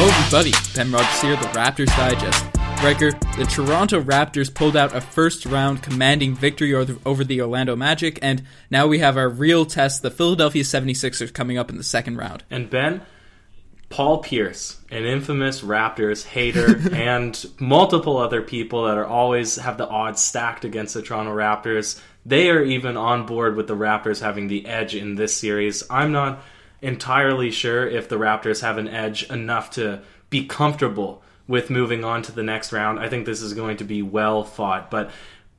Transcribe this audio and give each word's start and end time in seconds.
Hello, 0.00 0.10
everybody. 0.10 0.52
Ben 0.76 0.92
Rogers 0.92 1.20
here, 1.20 1.34
the 1.34 1.48
Raptors 1.58 1.88
Digest. 1.96 2.44
Riker, 2.84 3.10
the 3.36 3.44
Toronto 3.50 4.00
Raptors 4.00 4.54
pulled 4.54 4.76
out 4.76 4.94
a 4.94 5.00
first 5.00 5.44
round 5.44 5.82
commanding 5.82 6.36
victory 6.36 6.72
over 6.72 7.24
the 7.24 7.40
Orlando 7.40 7.74
Magic, 7.74 8.16
and 8.22 8.44
now 8.70 8.86
we 8.86 9.00
have 9.00 9.16
our 9.16 9.28
real 9.28 9.66
test, 9.66 10.02
the 10.02 10.10
Philadelphia 10.12 10.62
76ers, 10.62 11.34
coming 11.34 11.58
up 11.58 11.68
in 11.68 11.78
the 11.78 11.82
second 11.82 12.16
round. 12.16 12.44
And 12.48 12.70
Ben, 12.70 13.02
Paul 13.88 14.18
Pierce, 14.18 14.80
an 14.88 15.04
infamous 15.04 15.62
Raptors 15.62 16.24
hater, 16.24 16.80
and 16.94 17.44
multiple 17.58 18.18
other 18.18 18.40
people 18.40 18.84
that 18.84 18.98
are 18.98 19.04
always 19.04 19.56
have 19.56 19.78
the 19.78 19.88
odds 19.88 20.22
stacked 20.22 20.64
against 20.64 20.94
the 20.94 21.02
Toronto 21.02 21.34
Raptors, 21.34 22.00
they 22.24 22.50
are 22.50 22.62
even 22.62 22.96
on 22.96 23.26
board 23.26 23.56
with 23.56 23.66
the 23.66 23.74
Raptors 23.74 24.22
having 24.22 24.46
the 24.46 24.64
edge 24.64 24.94
in 24.94 25.16
this 25.16 25.36
series. 25.36 25.82
I'm 25.90 26.12
not 26.12 26.40
entirely 26.80 27.50
sure 27.50 27.86
if 27.86 28.08
the 28.08 28.16
Raptors 28.16 28.62
have 28.62 28.78
an 28.78 28.88
edge 28.88 29.24
enough 29.30 29.70
to 29.72 30.00
be 30.30 30.46
comfortable 30.46 31.22
with 31.46 31.70
moving 31.70 32.04
on 32.04 32.22
to 32.22 32.32
the 32.32 32.42
next 32.42 32.72
round. 32.72 33.00
I 33.00 33.08
think 33.08 33.26
this 33.26 33.42
is 33.42 33.54
going 33.54 33.78
to 33.78 33.84
be 33.84 34.02
well 34.02 34.44
fought. 34.44 34.90
But 34.90 35.10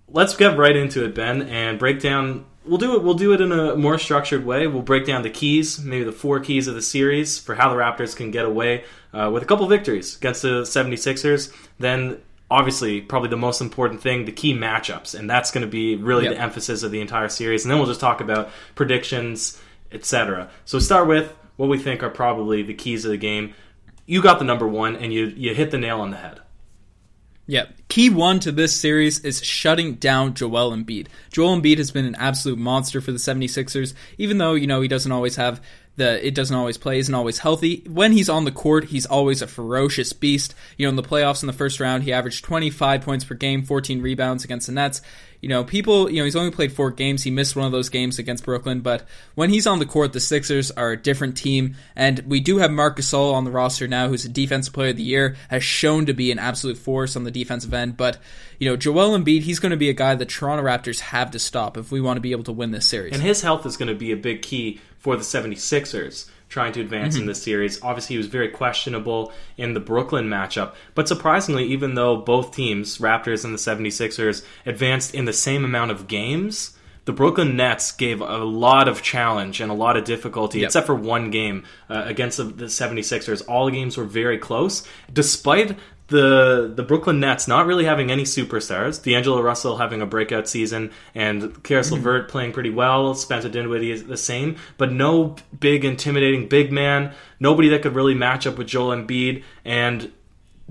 let's 0.08 0.36
get 0.36 0.58
right 0.58 0.76
into 0.76 1.04
it, 1.04 1.16
Ben, 1.16 1.42
and 1.42 1.80
break 1.80 2.00
down. 2.00 2.45
We'll 2.64 2.78
do 2.78 2.95
it. 2.95 3.04
We'll 3.04 3.16
do 3.16 3.34
it 3.34 3.42
in 3.42 3.52
a 3.52 3.76
more 3.76 3.98
structured 3.98 4.45
way. 4.45 4.68
We'll 4.68 4.84
break 4.84 5.05
down 5.05 5.23
the 5.23 5.30
keys, 5.30 5.80
maybe 5.80 6.04
the 6.04 6.12
four 6.12 6.40
keys 6.40 6.68
of 6.68 6.76
the 6.76 6.82
series 6.82 7.40
for 7.40 7.56
how 7.56 7.70
the 7.70 7.76
Raptors 7.76 8.16
can 8.16 8.30
get 8.30 8.45
away 8.45 8.84
uh, 9.12 9.31
with 9.34 9.42
a 9.42 9.45
couple 9.45 9.66
victories 9.67 10.16
against 10.17 10.44
the 10.44 10.62
76ers. 10.62 11.52
Then 11.80 12.22
obviously 12.52 13.02
probably 13.02 13.30
the 13.30 13.38
most 13.38 13.62
important 13.62 14.02
thing 14.02 14.26
the 14.26 14.31
key 14.31 14.56
matchups 14.56 15.17
and 15.17 15.30
that's 15.30 15.52
going 15.52 15.62
to 15.62 15.70
be 15.70 15.95
really 15.95 16.23
yep. 16.23 16.34
the 16.34 16.42
emphasis 16.42 16.81
of 16.81 16.90
the 16.90 17.00
entire 17.00 17.30
series 17.30 17.64
and 17.64 17.72
then 17.72 17.78
we'll 17.78 17.88
just 17.88 18.00
talk 18.00 18.22
about 18.22 18.50
predictions 18.73 19.62
etc. 19.92 20.50
So 20.66 20.80
start 20.80 21.08
with 21.08 21.36
what 21.56 21.70
we 21.70 21.78
think 21.78 22.04
are 22.04 22.09
probably 22.09 22.64
the 22.64 22.73
keys 22.73 23.06
of 23.06 23.12
the 23.12 23.18
game. 23.18 23.54
You 24.06 24.22
got 24.22 24.40
the 24.40 24.46
number 24.46 24.68
one 24.68 24.96
and 24.96 25.14
you 25.14 25.26
you 25.26 25.54
hit 25.54 25.72
the 25.72 25.78
nail 25.78 26.02
on 26.02 26.12
the 26.12 26.18
head. 26.18 26.42
Yeah, 27.48 27.66
key 27.90 28.09
one 28.09 28.40
to 28.40 28.52
this 28.52 28.80
series 28.80 29.20
is 29.26 29.44
shutting 29.44 29.95
down 29.95 30.36
Joel 30.36 30.72
Embiid. 30.72 31.08
Joel 31.32 31.59
Embiid 31.59 31.80
has 31.80 31.92
been 31.92 32.06
an 32.06 32.16
absolute 32.16 32.59
monster 32.59 33.02
for 33.02 33.12
the 33.12 33.18
76ers, 33.18 33.94
even 34.18 34.38
though, 34.38 34.54
you 34.54 34.68
know, 34.68 34.81
he 34.81 34.88
doesn't 34.88 35.12
always 35.12 35.36
have 35.36 35.62
the 35.96 36.26
it 36.26 36.34
doesn't 36.34 36.56
always 36.56 36.78
play, 36.78 37.00
isn't 37.00 37.14
always 37.14 37.40
healthy. 37.40 37.84
When 37.88 38.14
he's 38.14 38.30
on 38.30 38.46
the 38.46 38.52
court, 38.52 38.86
he's 38.86 39.06
always 39.06 39.42
a 39.42 39.48
ferocious 39.48 40.14
beast. 40.14 40.56
You 40.78 40.86
know, 40.86 40.92
in 40.92 40.96
the 40.96 41.04
playoffs 41.04 41.44
in 41.44 41.48
the 41.48 41.54
first 41.54 41.80
round, 41.81 42.04
he 42.04 42.14
averaged 42.14 42.46
25 42.46 43.02
points 43.02 43.26
per 43.26 43.36
game, 43.36 43.64
14 43.64 44.02
rebounds 44.02 44.46
against 44.46 44.68
the 44.68 44.74
Nets 44.74 45.02
you 45.42 45.48
know, 45.48 45.64
people, 45.64 46.09
you 46.09 46.18
know, 46.18 46.26
he's 46.26 46.36
only 46.36 46.52
played 46.52 46.74
four 46.74 46.92
games. 46.92 47.24
He 47.24 47.31
missed 47.31 47.56
one 47.56 47.66
of 47.66 47.72
those 47.72 47.90
games 47.90 48.20
against 48.20 48.44
Brooklyn, 48.44 48.81
but 48.81 49.08
when 49.36 49.50
he's 49.50 49.68
on 49.68 49.80
the 49.80 49.86
court, 49.86 50.12
the 50.12 50.20
Sixers 50.20 50.70
are 50.72 50.92
a 50.92 51.02
different 51.02 51.38
team. 51.38 51.76
And 51.96 52.20
we 52.20 52.42
do 52.42 52.58
have 52.58 52.72
Marc 52.72 52.98
Gasol 52.98 53.34
on 53.34 53.46
the 53.46 53.52
roster 53.52 53.88
now, 53.88 54.09
who's 54.09 54.26
a 54.26 54.30
defensive 54.30 54.74
player 54.74 54.90
of 54.90 54.98
the 54.98 55.03
year, 55.03 55.38
has 55.50 55.64
shown 55.64 56.06
to 56.08 56.14
be 56.14 56.31
an 56.31 56.40
absolute 56.40 56.78
force 56.78 57.16
on 57.16 57.24
the 57.24 57.31
defensive 57.31 57.74
end. 57.74 57.78
But, 57.88 58.17
you 58.59 58.69
know, 58.69 58.75
Joel 58.75 59.17
Embiid, 59.17 59.41
he's 59.41 59.59
going 59.59 59.72
to 59.72 59.77
be 59.77 59.89
a 59.89 59.94
guy 59.94 60.16
the 60.16 60.25
Toronto 60.25 60.63
Raptors 60.63 60.99
have 60.99 61.31
to 61.31 61.39
stop 61.39 61.77
if 61.77 61.91
we 61.91 62.02
want 62.02 62.17
to 62.17 62.22
be 62.22 62.31
able 62.31 62.44
to 62.45 62.52
win 62.52 62.72
this 62.72 62.88
series. 62.88 63.13
And 63.13 63.22
his 63.22 63.41
health 63.41 63.66
is 63.66 63.77
going 63.77 63.89
to 63.89 63.95
be 63.95 64.11
a 64.11 64.17
big 64.17 64.41
key 64.41 64.80
for 64.99 65.16
the 65.16 65.23
76ers 65.23 66.30
trying 66.50 66.73
to 66.73 66.81
advance 66.81 67.13
mm-hmm. 67.13 67.22
in 67.22 67.27
this 67.27 67.41
series. 67.41 67.81
Obviously, 67.83 68.16
he 68.16 68.17
was 68.17 68.27
very 68.27 68.50
questionable 68.50 69.31
in 69.57 69.73
the 69.73 69.80
Brooklyn 69.80 70.27
matchup. 70.27 70.73
But 70.95 71.07
surprisingly, 71.07 71.66
even 71.66 71.94
though 71.94 72.17
both 72.17 72.55
teams, 72.55 72.97
Raptors 72.97 73.45
and 73.45 73.53
the 73.53 73.57
76ers, 73.57 74.44
advanced 74.66 75.13
in 75.13 75.25
the 75.25 75.33
same 75.33 75.63
amount 75.63 75.91
of 75.91 76.07
games, 76.07 76.75
the 77.05 77.13
Brooklyn 77.13 77.55
Nets 77.55 77.91
gave 77.91 78.22
a 78.22 78.38
lot 78.38 78.88
of 78.88 79.02
challenge 79.02 79.61
and 79.61 79.72
a 79.72 79.75
lot 79.75 79.95
of 79.95 80.03
difficulty, 80.03 80.59
yep. 80.59 80.67
except 80.67 80.85
for 80.85 80.95
one 80.95 81.31
game 81.31 81.63
uh, 81.89 82.03
against 82.05 82.38
the, 82.38 82.44
the 82.44 82.66
76ers. 82.66 83.41
All 83.47 83.66
the 83.66 83.72
games 83.72 83.97
were 83.97 84.03
very 84.03 84.38
close, 84.38 84.85
despite 85.12 85.78
the 86.09 86.72
the 86.74 86.84
Brooklyn 86.84 87.20
Nets 87.20 87.47
not 87.47 87.66
really 87.66 87.86
having 87.86 88.12
any 88.12 88.24
superstars. 88.24 89.02
D'Angelo 89.02 89.42
Russell 89.42 89.78
having 89.78 90.02
a 90.02 90.06
breakout 90.06 90.47
season, 90.47 90.92
and 91.16 91.64
Caris 91.64 91.88
mm-hmm. 91.88 91.96
LeVert 91.96 92.30
playing 92.30 92.52
pretty 92.52 92.70
well. 92.70 93.14
Spencer 93.16 93.50
Dinwiddie 93.50 93.92
is 93.92 94.06
the 94.06 94.18
same, 94.18 94.58
but 94.78 94.92
no 94.92 95.36
big 95.59 95.86
intimidating 95.86 96.48
big 96.48 96.72
man. 96.72 97.14
Nobody 97.40 97.69
that 97.69 97.81
could 97.81 97.96
really 97.96 98.16
match 98.16 98.46
up 98.46 98.58
with 98.58 98.68
Joel 98.68 98.96
Embiid, 98.96 99.44
and 99.64 100.12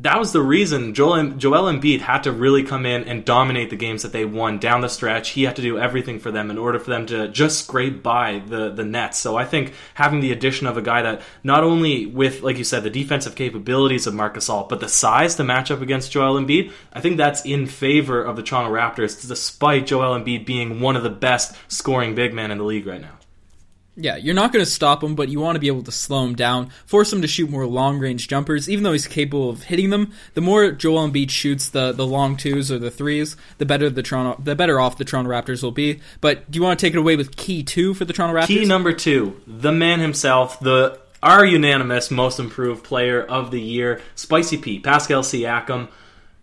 that 0.01 0.19
was 0.19 0.33
the 0.33 0.41
reason 0.41 0.95
Joel, 0.95 1.31
Joel 1.31 1.73
Embiid 1.73 2.01
had 2.01 2.23
to 2.23 2.33
really 2.33 2.63
come 2.63 2.87
in 2.87 3.05
and 3.05 3.25
dominate 3.25 3.71
the 3.71 3.77
games 3.77 4.03
that 4.03 4.13
they 4.13 4.25
won 4.25 4.59
down 4.59 4.81
the 4.81 4.89
stretch. 4.89 5.31
He 5.31 5.43
had 5.43 5.57
to 5.57 5.63
do 5.63 5.79
everything 5.79 6.19
for 6.21 6.31
them 6.31 6.51
in 6.51 6.59
order 6.59 6.79
for 6.79 6.91
them 6.91 7.07
to 7.07 7.29
just 7.29 7.65
scrape 7.65 8.03
by 8.03 8.43
the, 8.47 8.71
the 8.71 8.85
Nets. 8.85 9.19
So 9.19 9.37
I 9.37 9.45
think 9.45 9.73
having 9.95 10.21
the 10.21 10.33
addition 10.33 10.67
of 10.67 10.77
a 10.77 10.83
guy 10.83 11.03
that 11.03 11.23
not 11.43 11.65
only 11.65 12.07
with, 12.07 12.43
like 12.43 12.59
you 12.59 12.65
said, 12.65 12.83
the 12.83 12.91
defensive 12.91 13.35
capabilities 13.35 14.07
of 14.07 14.15
Marcus 14.15 14.49
Gasol, 14.49 14.69
but 14.69 14.81
the 14.81 14.89
size 14.89 15.35
to 15.37 15.45
match 15.45 15.71
up 15.71 15.81
against 15.81 16.13
Joel 16.13 16.41
Embiid, 16.41 16.73
I 16.93 17.01
think 17.01 17.17
that's 17.17 17.45
in 17.45 17.67
favor 17.67 18.23
of 18.23 18.37
the 18.37 18.43
Toronto 18.43 18.73
Raptors, 18.73 19.27
despite 19.27 19.87
Joel 19.87 20.19
Embiid 20.19 20.47
being 20.47 20.81
one 20.81 20.97
of 20.97 21.03
the 21.03 21.11
best 21.11 21.57
scoring 21.69 22.15
big 22.15 22.33
men 22.33 22.51
in 22.51 22.59
the 22.59 22.65
league 22.65 22.87
right 22.87 23.01
now. 23.01 23.18
Yeah, 24.01 24.15
you're 24.15 24.35
not 24.35 24.53
going 24.53 24.65
to 24.65 24.71
stop 24.71 25.03
him, 25.03 25.17
but 25.17 25.29
you 25.29 25.41
want 25.41 25.57
to 25.57 25.61
be 25.61 25.67
able 25.67 25.83
to 25.83 25.91
slow 25.91 26.25
him 26.25 26.37
down, 26.37 26.71
force 26.87 27.13
him 27.13 27.21
to 27.23 27.27
shoot 27.27 27.51
more 27.51 27.67
long 27.67 27.99
range 27.99 28.29
jumpers, 28.29 28.71
even 28.71 28.85
though 28.85 28.93
he's 28.93 29.09
capable 29.09 29.51
of 29.51 29.65
hitting 29.65 29.91
them. 29.91 30.13
The 30.35 30.41
more 30.41 30.71
Joel 30.71 31.09
Embiid 31.09 31.31
shoots 31.31 31.71
the, 31.71 31.91
the 31.91 32.07
long 32.07 32.37
twos 32.37 32.71
or 32.71 32.79
the 32.79 32.93
threes, 32.93 33.37
the 33.59 33.67
better 33.67 33.91
the 33.91 34.05
Toronto 34.05 34.41
the 34.41 34.55
better 34.55 34.79
off 34.79 34.99
the 34.99 35.05
Toronto 35.05 35.31
Raptors 35.31 35.65
will 35.65 35.73
be. 35.73 36.01
But 36.21 36.49
do 36.49 36.59
you 36.59 36.63
want 36.63 36.79
to 36.79 36.87
take 36.87 36.95
it 36.95 36.99
away 36.99 37.17
with 37.17 37.35
key 37.35 37.65
two 37.65 37.93
for 37.93 38.05
the 38.05 38.13
Toronto 38.13 38.39
Raptors? 38.39 38.47
Key 38.47 38.65
number 38.67 38.93
two, 38.93 39.41
the 39.49 39.73
man 39.73 39.99
himself, 39.99 40.61
the 40.61 41.01
our 41.21 41.45
unanimous 41.45 42.13
most 42.13 42.39
improved 42.39 42.85
player 42.85 43.21
of 43.21 43.51
the 43.51 43.61
year, 43.61 44.01
Spicy 44.15 44.59
P, 44.59 44.79
Pascal 44.79 45.23
Siakam. 45.23 45.89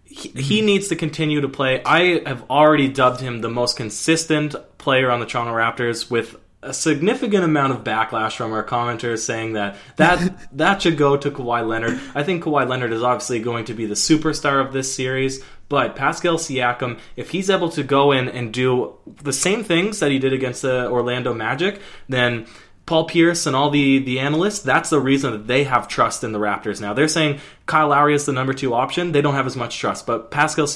He, 0.04 0.30
he, 0.30 0.58
mm-hmm. 0.58 0.66
needs 0.66 0.88
to 0.90 0.96
continue 0.96 1.42
to 1.42 1.50
play. 1.50 1.82
I 1.84 2.22
have 2.26 2.50
already 2.50 2.88
dubbed 2.88 3.20
him 3.20 3.42
the 3.42 3.50
most 3.50 3.76
consistent 3.76 4.56
player 4.78 5.12
on 5.12 5.20
the 5.20 5.26
Toronto 5.26 5.54
Raptors 5.54 6.10
with 6.10 6.38
a 6.66 6.74
significant 6.74 7.44
amount 7.44 7.74
of 7.74 7.84
backlash 7.84 8.36
from 8.36 8.52
our 8.52 8.64
commenters 8.64 9.20
saying 9.20 9.54
that 9.54 9.78
that 9.96 10.50
that 10.58 10.82
should 10.82 10.98
go 10.98 11.16
to 11.16 11.32
Kawhi 11.32 11.68
Leonard. 11.68 12.00
I 12.14 12.24
think 12.24 12.44
Kawhi 12.44 12.68
Leonard 12.68 12.92
is 12.92 13.04
obviously 13.04 13.40
going 13.40 13.66
to 13.66 13.74
be 13.74 13.86
the 13.86 13.94
superstar 13.94 14.66
of 14.66 14.74
this 14.74 14.94
series, 14.94 15.44
but 15.70 15.96
Pascal 15.96 16.38
Siakam, 16.38 17.00
if 17.16 17.32
he's 17.32 17.50
able 17.50 17.70
to 17.70 17.84
go 17.84 18.12
in 18.12 18.28
and 18.30 18.54
do 18.54 18.96
the 19.22 19.34
same 19.34 19.64
things 19.64 20.00
that 20.00 20.12
he 20.12 20.20
did 20.20 20.34
against 20.34 20.64
the 20.64 20.90
Orlando 20.90 21.34
Magic, 21.34 21.82
then 22.10 22.48
Paul 22.86 23.06
Pierce 23.06 23.48
and 23.48 23.56
all 23.56 23.72
the, 23.72 24.00
the 24.00 24.20
analysts, 24.20 24.60
that's 24.60 24.90
the 24.90 25.00
reason 25.00 25.32
that 25.32 25.48
they 25.48 25.64
have 25.64 25.88
trust 25.88 26.24
in 26.24 26.34
the 26.34 26.40
Raptors 26.40 26.80
now. 26.80 26.94
They're 26.94 27.08
saying 27.08 27.40
Kyle 27.66 27.88
Lowry 27.88 28.14
is 28.14 28.26
the 28.26 28.32
number 28.32 28.54
two 28.54 28.74
option. 28.74 29.12
They 29.12 29.22
don't 29.22 29.34
have 29.34 29.48
as 29.48 29.56
much 29.56 29.80
trust. 29.80 30.06
But 30.06 30.30
Pascal, 30.30 30.68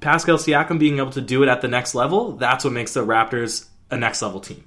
Pascal 0.00 0.36
Siakam 0.36 0.78
being 0.78 0.98
able 0.98 1.12
to 1.12 1.22
do 1.22 1.42
it 1.42 1.48
at 1.48 1.62
the 1.62 1.68
next 1.68 1.94
level, 1.94 2.32
that's 2.32 2.64
what 2.64 2.74
makes 2.74 2.92
the 2.92 3.04
Raptors 3.04 3.66
a 3.90 3.96
next 3.96 4.20
level 4.20 4.40
team. 4.40 4.64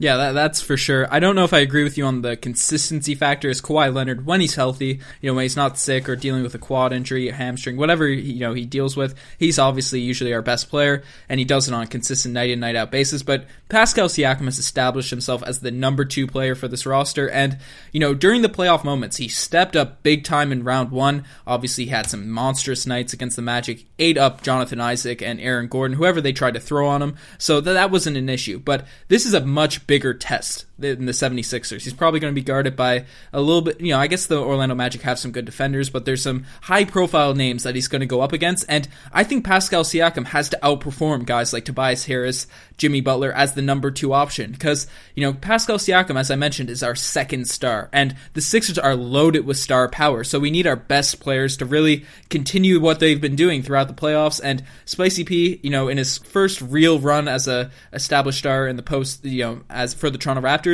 Yeah, 0.00 0.16
that, 0.16 0.32
that's 0.32 0.62
for 0.62 0.78
sure. 0.78 1.06
I 1.12 1.18
don't 1.18 1.34
know 1.36 1.44
if 1.44 1.52
I 1.52 1.58
agree 1.58 1.84
with 1.84 1.98
you 1.98 2.06
on 2.06 2.22
the 2.22 2.34
consistency 2.34 3.14
factor. 3.14 3.50
Is 3.50 3.60
Kawhi 3.60 3.92
Leonard 3.92 4.24
when 4.24 4.40
he's 4.40 4.54
healthy, 4.54 4.98
you 5.20 5.30
know, 5.30 5.34
when 5.34 5.42
he's 5.42 5.58
not 5.58 5.76
sick 5.76 6.08
or 6.08 6.16
dealing 6.16 6.42
with 6.42 6.54
a 6.54 6.58
quad 6.58 6.94
injury, 6.94 7.28
a 7.28 7.34
hamstring, 7.34 7.76
whatever 7.76 8.08
you 8.08 8.40
know 8.40 8.54
he 8.54 8.64
deals 8.64 8.96
with, 8.96 9.14
he's 9.38 9.58
obviously 9.58 10.00
usually 10.00 10.32
our 10.32 10.40
best 10.40 10.70
player, 10.70 11.02
and 11.28 11.38
he 11.38 11.44
does 11.44 11.68
it 11.68 11.74
on 11.74 11.82
a 11.82 11.86
consistent 11.86 12.32
night 12.32 12.48
in 12.48 12.60
night 12.60 12.76
out 12.76 12.90
basis. 12.90 13.22
But 13.22 13.44
Pascal 13.68 14.08
Siakam 14.08 14.46
has 14.46 14.58
established 14.58 15.10
himself 15.10 15.42
as 15.42 15.60
the 15.60 15.70
number 15.70 16.06
two 16.06 16.26
player 16.26 16.54
for 16.54 16.66
this 16.66 16.86
roster, 16.86 17.28
and 17.28 17.58
you 17.92 18.00
know 18.00 18.14
during 18.14 18.40
the 18.40 18.48
playoff 18.48 18.82
moments, 18.84 19.18
he 19.18 19.28
stepped 19.28 19.76
up 19.76 20.02
big 20.02 20.24
time 20.24 20.50
in 20.50 20.64
round 20.64 20.92
one. 20.92 21.26
Obviously, 21.46 21.84
he 21.84 21.90
had 21.90 22.08
some 22.08 22.30
monstrous 22.30 22.86
nights 22.86 23.12
against 23.12 23.36
the 23.36 23.42
Magic, 23.42 23.84
ate 23.98 24.16
up 24.16 24.42
Jonathan 24.42 24.80
Isaac 24.80 25.20
and 25.20 25.38
Aaron 25.40 25.68
Gordon, 25.68 25.98
whoever 25.98 26.22
they 26.22 26.32
tried 26.32 26.54
to 26.54 26.60
throw 26.60 26.88
on 26.88 27.02
him. 27.02 27.16
So 27.36 27.60
that, 27.60 27.74
that 27.74 27.90
wasn't 27.90 28.16
an 28.16 28.30
issue. 28.30 28.58
But 28.58 28.86
this 29.08 29.26
is 29.26 29.34
a 29.34 29.44
much 29.44 29.86
bigger 29.90 30.14
test 30.14 30.66
than 30.80 31.06
the 31.06 31.12
76ers. 31.12 31.82
He's 31.82 31.92
probably 31.92 32.20
going 32.20 32.32
to 32.32 32.40
be 32.40 32.44
guarded 32.44 32.76
by 32.76 33.04
a 33.32 33.40
little 33.40 33.62
bit, 33.62 33.80
you 33.80 33.90
know, 33.90 33.98
I 33.98 34.06
guess 34.06 34.26
the 34.26 34.38
Orlando 34.38 34.74
Magic 34.74 35.02
have 35.02 35.18
some 35.18 35.32
good 35.32 35.44
defenders, 35.44 35.90
but 35.90 36.04
there's 36.04 36.22
some 36.22 36.44
high 36.62 36.84
profile 36.84 37.34
names 37.34 37.62
that 37.62 37.74
he's 37.74 37.88
going 37.88 38.00
to 38.00 38.06
go 38.06 38.20
up 38.20 38.32
against. 38.32 38.64
And 38.68 38.88
I 39.12 39.24
think 39.24 39.44
Pascal 39.44 39.84
Siakam 39.84 40.26
has 40.26 40.48
to 40.50 40.58
outperform 40.62 41.26
guys 41.26 41.52
like 41.52 41.64
Tobias 41.64 42.06
Harris, 42.06 42.46
Jimmy 42.76 43.00
Butler 43.00 43.32
as 43.32 43.54
the 43.54 43.62
number 43.62 43.90
two 43.90 44.12
option 44.12 44.52
because, 44.52 44.86
you 45.14 45.22
know, 45.22 45.34
Pascal 45.34 45.76
Siakam, 45.76 46.18
as 46.18 46.30
I 46.30 46.36
mentioned, 46.36 46.70
is 46.70 46.82
our 46.82 46.94
second 46.94 47.48
star. 47.48 47.88
And 47.92 48.16
the 48.32 48.40
Sixers 48.40 48.78
are 48.78 48.96
loaded 48.96 49.44
with 49.44 49.58
star 49.58 49.88
power. 49.88 50.24
So 50.24 50.38
we 50.38 50.50
need 50.50 50.66
our 50.66 50.76
best 50.76 51.20
players 51.20 51.56
to 51.58 51.66
really 51.66 52.04
continue 52.30 52.80
what 52.80 53.00
they've 53.00 53.20
been 53.20 53.36
doing 53.36 53.62
throughout 53.62 53.88
the 53.88 53.94
playoffs. 53.94 54.40
And 54.42 54.64
Spicy 54.84 55.24
P, 55.24 55.60
you 55.62 55.70
know, 55.70 55.88
in 55.88 55.98
his 55.98 56.18
first 56.18 56.60
real 56.62 56.98
run 56.98 57.28
as 57.28 57.46
a 57.46 57.70
established 57.92 58.38
star 58.38 58.66
in 58.66 58.76
the 58.76 58.82
post, 58.82 59.24
you 59.24 59.42
know, 59.42 59.60
as 59.68 59.92
for 59.94 60.10
the 60.10 60.18
Toronto 60.18 60.42
Raptors, 60.42 60.69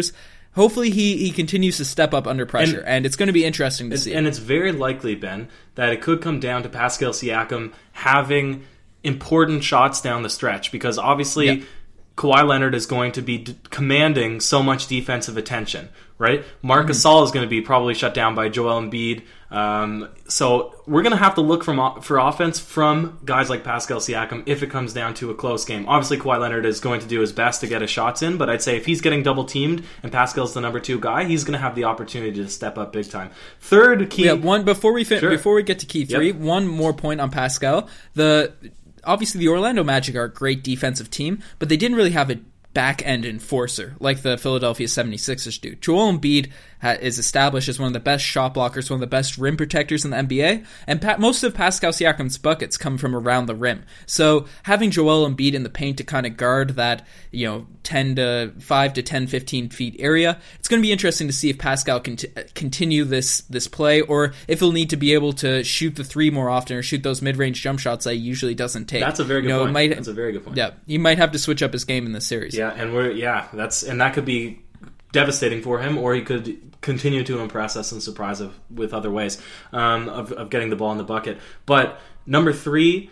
hopefully 0.53 0.91
he, 0.91 1.17
he 1.19 1.31
continues 1.31 1.77
to 1.77 1.85
step 1.85 2.15
up 2.15 2.27
under 2.27 2.47
pressure, 2.47 2.81
and, 2.81 2.89
and 2.89 3.07
it's 3.07 3.17
going 3.17 3.29
to 3.29 3.33
be 3.33 3.45
interesting 3.45 3.91
to 3.91 3.99
see. 3.99 4.15
And 4.15 4.27
it's 4.27 4.39
very 4.39 4.73
likely, 4.73 5.15
Ben, 5.15 5.49
that 5.75 5.93
it 5.93 6.03
could 6.03 6.21
come 6.21 6.41
down 6.41 6.63
to 6.63 6.69
Pascal 6.69 7.13
Siakam 7.13 7.73
having 7.93 8.65
important 9.05 9.63
shots 9.63 10.01
down 10.01 10.23
the 10.23 10.31
stretch 10.31 10.73
because 10.73 10.99
obviously. 10.99 11.47
Yep. 11.47 11.63
Kawhi 12.17 12.47
Leonard 12.47 12.75
is 12.75 12.87
going 12.87 13.13
to 13.13 13.23
be 13.23 13.39
d- 13.39 13.57
commanding 13.71 14.41
so 14.41 14.63
much 14.63 14.87
defensive 14.87 15.37
attention. 15.37 15.89
right? 16.19 16.45
Marc 16.63 16.87
Gasol 16.87 17.23
is 17.25 17.31
going 17.31 17.45
to 17.45 17.51
be 17.51 17.61
probably 17.61 17.93
shut 17.93 18.15
down 18.15 18.35
by 18.35 18.49
Joel 18.49 18.81
Embiid. 18.81 19.23
Um, 19.51 20.09
so 20.27 20.75
we're 20.87 21.03
going 21.03 21.13
to 21.13 21.19
have 21.19 21.35
to 21.35 21.41
look 21.43 21.63
from 21.63 22.01
for 22.01 22.17
offense 22.19 22.59
from 22.59 23.19
guys 23.25 23.51
like 23.51 23.63
Pascal 23.65 23.99
Siakam 24.01 24.43
if 24.47 24.63
it 24.63 24.71
comes 24.71 24.95
down 24.95 25.13
to 25.15 25.31
a 25.31 25.35
close 25.35 25.67
game. 25.67 25.87
Obviously, 25.87 26.17
Kawhi 26.17 26.41
Leonard 26.41 26.65
is 26.65 26.81
going 26.81 27.01
to 27.01 27.07
do 27.07 27.21
his 27.21 27.33
best 27.33 27.61
to 27.61 27.67
get 27.67 27.83
his 27.83 27.91
shots 27.91 28.23
in, 28.23 28.39
but 28.39 28.49
I'd 28.49 28.63
say 28.63 28.77
if 28.79 28.87
he's 28.87 29.03
getting 29.03 29.23
double 29.23 29.45
teamed 29.45 29.85
and 30.03 30.11
Pascal's 30.11 30.55
the 30.55 30.61
number 30.63 30.81
two 30.81 30.99
guy, 30.99 31.25
he's 31.25 31.45
going 31.45 31.53
to 31.53 31.59
have 31.59 31.75
the 31.75 31.85
opportunity 31.85 32.33
to 32.43 32.49
step 32.49 32.79
up 32.79 32.95
big 32.95 33.11
time. 33.11 33.31
Third 33.61 34.09
key, 34.09 34.25
Yeah, 34.25 34.33
one 34.33 34.65
before 34.65 34.93
we 34.95 35.05
fin- 35.05 35.21
Sure. 35.21 35.31
before 35.31 35.55
we 35.55 35.63
get 35.63 35.81
to 35.81 35.87
key 35.87 36.07
three, 36.07 36.29
Yep. 36.29 36.37
one 36.37 36.67
more 36.67 36.95
point 36.95 37.21
on 37.21 37.31
Pascal. 37.31 37.89
The 38.15 38.53
obviously 39.07 39.39
the 39.39 39.49
Orlando 39.49 39.85
Magic 39.85 40.15
are 40.17 40.25
a 40.25 40.33
great 40.33 40.63
defensive 40.63 41.11
team, 41.11 41.43
but 41.59 41.69
they 41.69 41.77
didn't 41.77 41.97
really 41.97 42.11
have 42.11 42.31
a 42.31 42.41
back 42.75 43.01
end 43.07 43.25
enforcer 43.25 43.95
like 44.01 44.21
the 44.21 44.37
Philadelphia 44.37 44.87
76ers 44.87 45.59
do. 45.59 45.75
Joel 45.77 46.13
Embiid 46.13 46.51
is 46.83 47.19
established 47.19 47.69
as 47.69 47.79
one 47.79 47.87
of 47.89 47.93
the 47.93 48.01
best 48.01 48.25
shot 48.25 48.55
blockers, 48.55 48.91
one 48.91 48.97
of 48.97 49.01
the 49.01 49.07
best 49.07 49.39
rim 49.39 49.57
protectors 49.57 50.05
in 50.05 50.11
the 50.11 50.17
NBA, 50.17 50.65
and 50.87 51.19
most 51.19 51.43
of 51.43 51.55
Pascal 51.55 51.93
Siakam's 51.93 52.39
buckets 52.39 52.77
come 52.77 52.99
from 52.99 53.15
around 53.15 53.47
the 53.47 53.55
rim. 53.55 53.85
So 54.07 54.47
having 54.63 54.91
Joel 54.91 55.29
Embiid 55.29 55.55
in 55.55 55.63
the 55.63 55.69
paint 55.71 55.99
to 55.99 56.05
kind 56.05 56.27
of 56.27 56.37
guard 56.37 56.71
that, 56.77 57.07
you 57.31 57.47
know, 57.47 57.67
10 57.83 58.17
to 58.17 58.53
5 58.59 58.93
to 58.95 59.03
10 59.03 59.27
15 59.27 59.71
feet 59.71 59.97
area, 59.99 60.39
it's 60.59 60.69
going 60.69 60.81
to 60.81 60.87
be 60.87 60.93
interesting 60.93 61.27
to 61.29 61.33
see 61.33 61.51
if 61.51 61.59
Pascal 61.59 62.01
can 62.01 62.17
t- 62.17 62.29
uh, 62.37 62.43
continue 62.55 63.05
this 63.05 63.41
this 63.43 63.69
play 63.69 64.01
or 64.01 64.33
if 64.49 64.59
he'll 64.61 64.73
need 64.73 64.91
to 64.91 64.97
be 64.97 65.15
able 65.15 65.33
to 65.35 65.63
shoot 65.65 65.95
the 65.97 66.05
three 66.05 66.31
more 66.31 66.51
often 66.51 66.77
or 66.77 66.83
shoot 66.83 67.03
those 67.03 67.23
mid-range 67.23 67.63
jump 67.63 67.79
shots 67.79 68.05
that 68.05 68.15
he 68.15 68.21
usually 68.21 68.55
doesn't 68.55 68.87
take. 68.87 69.01
that's 69.01 69.21
a 69.21 69.25
very 69.25 69.43
good 69.43 69.49
You 69.49 69.55
know, 69.55 69.61
point. 69.63 69.73
might- 69.73 69.95
that's 69.95 70.09
a 70.09 70.13
very 70.13 70.33
good 70.33 70.45
point. 70.45 70.57
yeah, 70.57 70.71
he 70.87 70.99
might 70.99 71.19
have 71.19 71.33
to 71.33 71.39
switch 71.39 71.63
up 71.63 71.73
his 71.73 71.85
game 71.85 72.07
in 72.07 72.13
this 72.13 72.27
series. 72.27 72.55
Yeah, 72.55 72.73
and 72.77 72.93
we're 72.93 73.11
yeah, 73.13 73.47
that's 73.53 73.83
and 73.83 74.01
that 74.01 74.15
could 74.15 74.25
be 74.25 74.61
devastating 75.17 75.63
for 75.63 75.79
him, 75.79 75.97
or 75.97 76.15
he 76.15 76.21
could 76.21 76.61
continue 76.83 77.25
to 77.25 77.41
impress 77.41 77.75
us 77.75 77.91
and 77.91 78.03
surprise 78.03 78.43
us 78.43 78.53
with 78.71 78.93
other 78.93 79.11
ways 79.11 79.41
um, 79.73 80.11
of, 80.11 80.31
of 80.33 80.51
getting 80.51 80.69
the 80.69 80.77
ball 80.77 80.93
in 80.93 80.99
the 80.99 81.05
bucket. 81.05 81.39
But 81.65 81.99
number 82.27 82.53
three, 82.53 83.11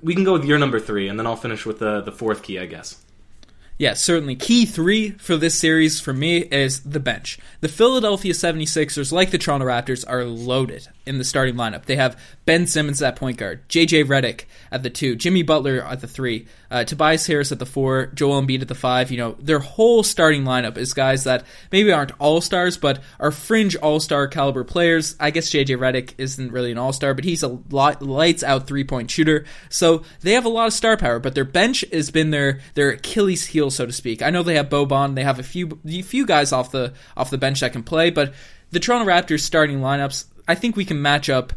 we 0.00 0.14
can 0.14 0.22
go 0.22 0.34
with 0.34 0.44
your 0.44 0.58
number 0.58 0.78
three, 0.78 1.08
and 1.08 1.18
then 1.18 1.26
I'll 1.26 1.34
finish 1.34 1.66
with 1.66 1.80
the 1.80 2.00
the 2.00 2.12
fourth 2.12 2.44
key, 2.44 2.60
I 2.60 2.66
guess. 2.66 3.02
Yeah, 3.78 3.94
certainly. 3.94 4.36
Key 4.36 4.64
three 4.64 5.10
for 5.10 5.36
this 5.36 5.58
series 5.58 6.00
for 6.00 6.12
me 6.12 6.38
is 6.38 6.82
the 6.82 7.00
bench. 7.00 7.40
The 7.60 7.68
Philadelphia 7.68 8.32
76ers, 8.32 9.10
like 9.10 9.32
the 9.32 9.38
Toronto 9.38 9.66
Raptors, 9.66 10.04
are 10.06 10.24
loaded 10.24 10.86
in 11.06 11.18
the 11.18 11.24
starting 11.24 11.54
lineup. 11.54 11.84
They 11.84 11.96
have 11.96 12.20
Ben 12.46 12.66
Simmons 12.66 13.02
at 13.02 13.16
point 13.16 13.36
guard, 13.36 13.68
JJ 13.68 14.04
Redick 14.04 14.44
at 14.70 14.82
the 14.82 14.90
two, 14.90 15.16
Jimmy 15.16 15.42
Butler 15.42 15.82
at 15.82 16.00
the 16.00 16.06
three, 16.06 16.46
uh, 16.70 16.84
Tobias 16.84 17.26
Harris 17.26 17.52
at 17.52 17.58
the 17.58 17.66
four, 17.66 18.06
Joel 18.14 18.42
Embiid 18.42 18.62
at 18.62 18.68
the 18.68 18.74
five. 18.74 19.10
You 19.10 19.18
know, 19.18 19.36
their 19.38 19.58
whole 19.58 20.02
starting 20.02 20.44
lineup 20.44 20.76
is 20.76 20.94
guys 20.94 21.24
that 21.24 21.44
maybe 21.70 21.92
aren't 21.92 22.12
all 22.18 22.40
stars, 22.40 22.76
but 22.76 23.00
are 23.20 23.30
fringe 23.30 23.76
all 23.76 24.00
star 24.00 24.26
caliber 24.26 24.64
players. 24.64 25.16
I 25.20 25.30
guess 25.30 25.50
JJ 25.50 25.76
Redick 25.78 26.14
isn't 26.18 26.52
really 26.52 26.72
an 26.72 26.78
all 26.78 26.92
star, 26.92 27.14
but 27.14 27.24
he's 27.24 27.42
a 27.42 27.58
lot, 27.70 28.02
lights 28.02 28.42
out 28.42 28.66
three 28.66 28.84
point 28.84 29.10
shooter. 29.10 29.44
So 29.68 30.02
they 30.20 30.32
have 30.32 30.44
a 30.44 30.50
lot 30.50 30.66
of 30.66 30.72
star 30.72 30.96
power, 30.96 31.18
but 31.18 31.34
their 31.34 31.44
bench 31.44 31.84
has 31.92 32.10
been 32.10 32.30
their 32.30 32.60
their 32.74 32.90
Achilles 32.90 33.46
heel, 33.46 33.70
so 33.70 33.86
to 33.86 33.92
speak. 33.92 34.22
I 34.22 34.30
know 34.30 34.42
they 34.42 34.56
have 34.56 34.68
Boban, 34.68 35.14
they 35.14 35.24
have 35.24 35.38
a 35.38 35.42
few 35.42 35.78
few 36.02 36.26
guys 36.26 36.52
off 36.52 36.70
the 36.70 36.94
off 37.16 37.30
the 37.30 37.38
bench 37.38 37.60
that 37.60 37.72
can 37.72 37.82
play, 37.82 38.10
but 38.10 38.34
the 38.74 38.80
Toronto 38.80 39.10
Raptors 39.10 39.40
starting 39.40 39.80
lineups, 39.80 40.24
I 40.46 40.54
think 40.54 40.76
we 40.76 40.84
can 40.84 41.00
match 41.00 41.28
up 41.28 41.52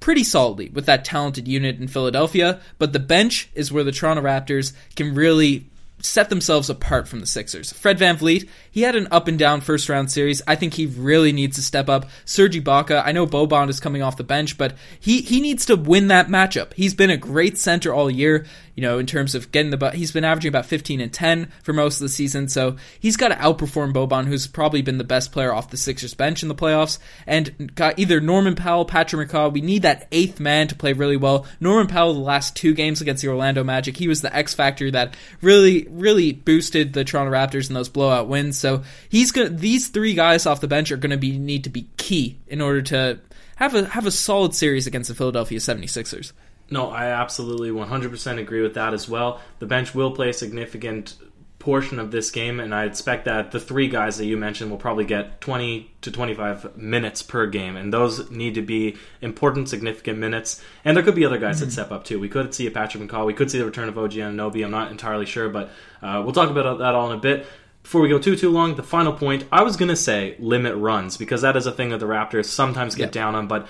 pretty 0.00 0.24
solidly 0.24 0.70
with 0.70 0.86
that 0.86 1.04
talented 1.04 1.46
unit 1.46 1.78
in 1.78 1.88
Philadelphia, 1.88 2.60
but 2.78 2.92
the 2.92 2.98
bench 2.98 3.50
is 3.54 3.70
where 3.70 3.84
the 3.84 3.92
Toronto 3.92 4.22
Raptors 4.22 4.72
can 4.96 5.14
really 5.14 5.66
set 6.02 6.30
themselves 6.30 6.70
apart 6.70 7.06
from 7.06 7.20
the 7.20 7.26
Sixers. 7.26 7.72
Fred 7.72 7.98
VanVleet, 7.98 8.48
he 8.70 8.82
had 8.82 8.96
an 8.96 9.08
up 9.10 9.28
and 9.28 9.38
down 9.38 9.60
first 9.60 9.88
round 9.88 10.10
series. 10.10 10.42
I 10.46 10.54
think 10.54 10.74
he 10.74 10.86
really 10.86 11.32
needs 11.32 11.56
to 11.56 11.62
step 11.62 11.88
up. 11.88 12.08
Serge 12.24 12.56
Ibaka, 12.56 13.02
I 13.04 13.12
know 13.12 13.26
Boban 13.26 13.68
is 13.68 13.80
coming 13.80 14.02
off 14.02 14.16
the 14.16 14.24
bench, 14.24 14.56
but 14.56 14.74
he, 14.98 15.22
he 15.22 15.40
needs 15.40 15.66
to 15.66 15.76
win 15.76 16.08
that 16.08 16.28
matchup. 16.28 16.72
He's 16.74 16.94
been 16.94 17.10
a 17.10 17.16
great 17.16 17.58
center 17.58 17.92
all 17.92 18.10
year, 18.10 18.46
you 18.74 18.82
know, 18.82 18.98
in 18.98 19.06
terms 19.06 19.34
of 19.34 19.50
getting 19.52 19.70
the 19.70 19.76
bu- 19.76 19.90
he's 19.90 20.12
been 20.12 20.24
averaging 20.24 20.50
about 20.50 20.66
15 20.66 21.00
and 21.00 21.12
10 21.12 21.50
for 21.62 21.72
most 21.72 21.96
of 21.96 22.02
the 22.02 22.08
season, 22.08 22.48
so 22.48 22.76
he's 22.98 23.16
got 23.16 23.28
to 23.28 23.34
outperform 23.34 23.92
Boban, 23.92 24.26
who's 24.26 24.46
probably 24.46 24.82
been 24.82 24.98
the 24.98 25.04
best 25.04 25.32
player 25.32 25.52
off 25.52 25.70
the 25.70 25.76
Sixers 25.76 26.14
bench 26.14 26.42
in 26.42 26.48
the 26.48 26.54
playoffs, 26.54 26.98
and 27.26 27.74
got 27.74 27.98
either 27.98 28.20
Norman 28.20 28.54
Powell, 28.54 28.84
Patrick 28.84 29.28
McCaw. 29.28 29.52
We 29.52 29.60
need 29.60 29.82
that 29.82 30.06
eighth 30.12 30.40
man 30.40 30.68
to 30.68 30.74
play 30.74 30.92
really 30.92 31.16
well. 31.16 31.46
Norman 31.58 31.88
Powell, 31.88 32.14
the 32.14 32.20
last 32.20 32.56
two 32.56 32.74
games 32.74 33.00
against 33.00 33.22
the 33.22 33.28
Orlando 33.28 33.64
Magic, 33.64 33.96
he 33.96 34.08
was 34.08 34.22
the 34.22 34.34
X 34.34 34.54
factor 34.54 34.90
that 34.92 35.16
really, 35.42 35.86
really 35.90 36.32
boosted 36.32 36.92
the 36.92 37.04
Toronto 37.04 37.32
Raptors 37.32 37.68
in 37.68 37.74
those 37.74 37.88
blowout 37.88 38.28
wins. 38.28 38.59
So 38.60 38.82
he's 39.08 39.32
gonna 39.32 39.48
these 39.48 39.88
three 39.88 40.14
guys 40.14 40.46
off 40.46 40.60
the 40.60 40.68
bench 40.68 40.92
are 40.92 40.96
gonna 40.96 41.16
be 41.16 41.38
need 41.38 41.64
to 41.64 41.70
be 41.70 41.88
key 41.96 42.38
in 42.46 42.60
order 42.60 42.82
to 42.82 43.20
have 43.56 43.74
a 43.74 43.86
have 43.86 44.06
a 44.06 44.10
solid 44.10 44.54
series 44.54 44.86
against 44.86 45.08
the 45.08 45.14
Philadelphia 45.14 45.58
76ers. 45.58 46.32
No, 46.70 46.88
I 46.90 47.06
absolutely 47.06 47.70
100% 47.70 48.38
agree 48.38 48.62
with 48.62 48.74
that 48.74 48.94
as 48.94 49.08
well. 49.08 49.40
The 49.58 49.66
bench 49.66 49.92
will 49.92 50.12
play 50.12 50.28
a 50.28 50.32
significant 50.32 51.16
portion 51.60 51.98
of 51.98 52.10
this 52.10 52.30
game, 52.30 52.58
and 52.58 52.74
I 52.74 52.84
expect 52.86 53.26
that 53.26 53.52
the 53.52 53.60
three 53.60 53.88
guys 53.88 54.16
that 54.18 54.24
you 54.24 54.36
mentioned 54.36 54.70
will 54.70 54.78
probably 54.78 55.04
get 55.04 55.40
20 55.40 55.92
to 56.00 56.10
25 56.10 56.76
minutes 56.76 57.22
per 57.22 57.46
game, 57.46 57.76
and 57.76 57.92
those 57.92 58.30
need 58.30 58.54
to 58.54 58.62
be 58.62 58.96
important, 59.20 59.68
significant 59.68 60.18
minutes. 60.18 60.60
And 60.84 60.96
there 60.96 61.04
could 61.04 61.14
be 61.14 61.24
other 61.24 61.38
guys 61.38 61.60
that 61.60 61.70
step 61.70 61.92
up 61.92 62.04
too. 62.04 62.18
We 62.18 62.28
could 62.28 62.54
see 62.54 62.66
a 62.66 62.70
Patrick 62.70 63.02
McCaw, 63.04 63.26
we 63.26 63.34
could 63.34 63.50
see 63.50 63.58
the 63.58 63.66
return 63.66 63.88
of 63.88 63.98
OG 63.98 64.12
Anunoby. 64.12 64.64
I'm 64.64 64.70
not 64.70 64.90
entirely 64.90 65.26
sure, 65.26 65.48
but 65.48 65.70
uh, 66.02 66.22
we'll 66.24 66.32
talk 66.32 66.50
about 66.50 66.78
that 66.78 66.94
all 66.94 67.12
in 67.12 67.18
a 67.18 67.20
bit. 67.20 67.46
Before 67.82 68.00
we 68.02 68.08
go 68.08 68.18
too 68.18 68.36
too 68.36 68.50
long, 68.50 68.74
the 68.76 68.82
final 68.82 69.12
point 69.12 69.44
I 69.50 69.62
was 69.62 69.76
gonna 69.76 69.96
say 69.96 70.36
limit 70.38 70.76
runs 70.76 71.16
because 71.16 71.42
that 71.42 71.56
is 71.56 71.66
a 71.66 71.72
thing 71.72 71.90
that 71.90 71.98
the 71.98 72.06
Raptors 72.06 72.46
sometimes 72.46 72.94
get 72.94 73.06
Yeah. 73.14 73.22
down 73.22 73.34
on, 73.34 73.46
but 73.48 73.66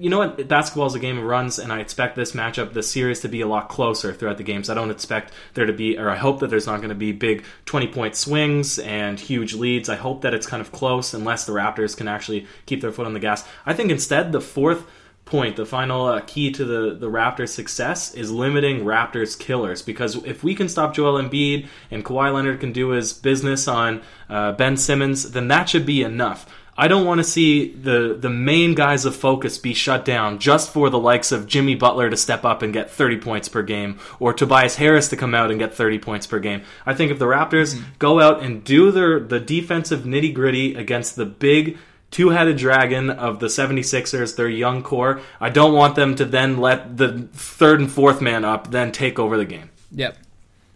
you 0.00 0.08
know 0.10 0.18
what? 0.18 0.46
Basketball 0.46 0.86
is 0.86 0.94
a 0.94 1.00
game 1.00 1.18
of 1.18 1.24
runs, 1.24 1.58
and 1.58 1.72
I 1.72 1.80
expect 1.80 2.14
this 2.14 2.30
matchup, 2.30 2.72
this 2.72 2.88
series, 2.88 3.18
to 3.20 3.28
be 3.28 3.40
a 3.40 3.48
lot 3.48 3.68
closer 3.68 4.12
throughout 4.12 4.36
the 4.36 4.44
games. 4.44 4.70
I 4.70 4.74
don't 4.74 4.92
expect 4.92 5.32
there 5.54 5.66
to 5.66 5.72
be, 5.72 5.98
or 5.98 6.08
I 6.08 6.14
hope 6.14 6.38
that 6.38 6.50
there's 6.50 6.68
not 6.68 6.76
going 6.76 6.90
to 6.90 6.94
be 6.94 7.10
big 7.10 7.42
20 7.66 7.88
point 7.88 8.14
swings 8.14 8.78
and 8.78 9.18
huge 9.18 9.54
leads. 9.54 9.88
I 9.88 9.96
hope 9.96 10.22
that 10.22 10.34
it's 10.34 10.46
kind 10.46 10.60
of 10.60 10.70
close, 10.70 11.12
unless 11.14 11.46
the 11.46 11.52
Raptors 11.52 11.96
can 11.96 12.06
actually 12.06 12.46
keep 12.64 12.80
their 12.80 12.92
foot 12.92 13.06
on 13.06 13.12
the 13.12 13.18
gas. 13.18 13.44
I 13.66 13.72
think 13.74 13.90
instead, 13.90 14.30
the 14.30 14.40
fourth 14.40 14.84
point, 15.28 15.56
the 15.56 15.66
final 15.66 16.06
uh, 16.06 16.20
key 16.26 16.50
to 16.52 16.64
the, 16.64 16.94
the 16.94 17.10
Raptors' 17.10 17.50
success 17.50 18.14
is 18.14 18.30
limiting 18.30 18.80
Raptors' 18.80 19.38
killers. 19.38 19.82
Because 19.82 20.16
if 20.24 20.42
we 20.42 20.54
can 20.54 20.68
stop 20.68 20.94
Joel 20.94 21.22
Embiid 21.22 21.68
and 21.90 22.04
Kawhi 22.04 22.32
Leonard 22.32 22.60
can 22.60 22.72
do 22.72 22.88
his 22.88 23.12
business 23.12 23.68
on 23.68 24.02
uh, 24.28 24.52
Ben 24.52 24.76
Simmons, 24.76 25.30
then 25.30 25.48
that 25.48 25.68
should 25.68 25.86
be 25.86 26.02
enough. 26.02 26.46
I 26.80 26.86
don't 26.86 27.04
want 27.04 27.18
to 27.18 27.24
see 27.24 27.72
the 27.72 28.16
the 28.18 28.30
main 28.30 28.76
guys 28.76 29.04
of 29.04 29.16
focus 29.16 29.58
be 29.58 29.74
shut 29.74 30.04
down 30.04 30.38
just 30.38 30.70
for 30.72 30.88
the 30.90 30.98
likes 30.98 31.32
of 31.32 31.48
Jimmy 31.48 31.74
Butler 31.74 32.08
to 32.08 32.16
step 32.16 32.44
up 32.44 32.62
and 32.62 32.72
get 32.72 32.88
30 32.88 33.18
points 33.18 33.48
per 33.48 33.62
game 33.62 33.98
or 34.20 34.32
Tobias 34.32 34.76
Harris 34.76 35.08
to 35.08 35.16
come 35.16 35.34
out 35.34 35.50
and 35.50 35.58
get 35.58 35.74
30 35.74 35.98
points 35.98 36.28
per 36.28 36.38
game. 36.38 36.62
I 36.86 36.94
think 36.94 37.10
if 37.10 37.18
the 37.18 37.24
Raptors 37.24 37.82
go 37.98 38.20
out 38.20 38.44
and 38.44 38.62
do 38.62 38.92
their 38.92 39.18
the 39.18 39.40
defensive 39.40 40.02
nitty-gritty 40.02 40.76
against 40.76 41.16
the 41.16 41.26
big 41.26 41.78
two-headed 42.10 42.56
dragon 42.56 43.10
of 43.10 43.38
the 43.38 43.46
76ers, 43.46 44.36
their 44.36 44.48
young 44.48 44.82
core, 44.82 45.20
I 45.40 45.50
don't 45.50 45.74
want 45.74 45.94
them 45.94 46.14
to 46.16 46.24
then 46.24 46.58
let 46.58 46.96
the 46.96 47.28
third 47.32 47.80
and 47.80 47.90
fourth 47.90 48.20
man 48.20 48.44
up 48.44 48.70
then 48.70 48.92
take 48.92 49.18
over 49.18 49.36
the 49.36 49.44
game. 49.44 49.70
Yep. 49.92 50.16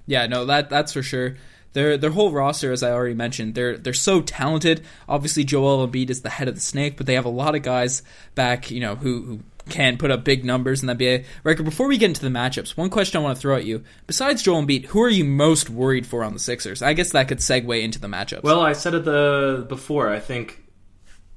Yeah, 0.06 0.26
no, 0.26 0.44
that 0.46 0.68
that's 0.68 0.92
for 0.92 1.02
sure. 1.02 1.36
Their 1.72 1.96
their 1.96 2.10
whole 2.10 2.32
roster, 2.32 2.72
as 2.72 2.82
I 2.82 2.90
already 2.90 3.14
mentioned, 3.14 3.54
they're 3.54 3.78
they're 3.78 3.94
so 3.94 4.20
talented. 4.20 4.84
Obviously, 5.08 5.44
Joel 5.44 5.86
Embiid 5.86 6.10
is 6.10 6.22
the 6.22 6.28
head 6.28 6.48
of 6.48 6.54
the 6.54 6.60
snake, 6.60 6.96
but 6.96 7.06
they 7.06 7.14
have 7.14 7.24
a 7.24 7.30
lot 7.30 7.54
of 7.54 7.62
guys 7.62 8.02
back, 8.34 8.70
you 8.70 8.80
know, 8.80 8.96
who, 8.96 9.22
who 9.22 9.40
can 9.68 9.96
put 9.96 10.10
up 10.10 10.24
big 10.24 10.44
numbers 10.44 10.82
in 10.82 10.86
the 10.86 10.94
NBA. 10.94 11.24
Record. 11.44 11.64
Before 11.64 11.86
we 11.86 11.96
get 11.96 12.08
into 12.08 12.20
the 12.20 12.28
matchups, 12.28 12.76
one 12.76 12.90
question 12.90 13.20
I 13.20 13.24
want 13.24 13.36
to 13.36 13.40
throw 13.40 13.56
at 13.56 13.64
you: 13.64 13.84
Besides 14.06 14.42
Joel 14.42 14.62
Embiid, 14.62 14.86
who 14.86 15.02
are 15.02 15.08
you 15.08 15.24
most 15.24 15.70
worried 15.70 16.06
for 16.06 16.24
on 16.24 16.34
the 16.34 16.38
Sixers? 16.38 16.82
I 16.82 16.92
guess 16.92 17.12
that 17.12 17.28
could 17.28 17.38
segue 17.38 17.82
into 17.82 17.98
the 17.98 18.08
matchups. 18.08 18.42
Well, 18.42 18.60
I 18.60 18.74
said 18.74 18.94
it 18.94 19.04
the 19.04 19.64
before. 19.66 20.10
I 20.10 20.20
think 20.20 20.62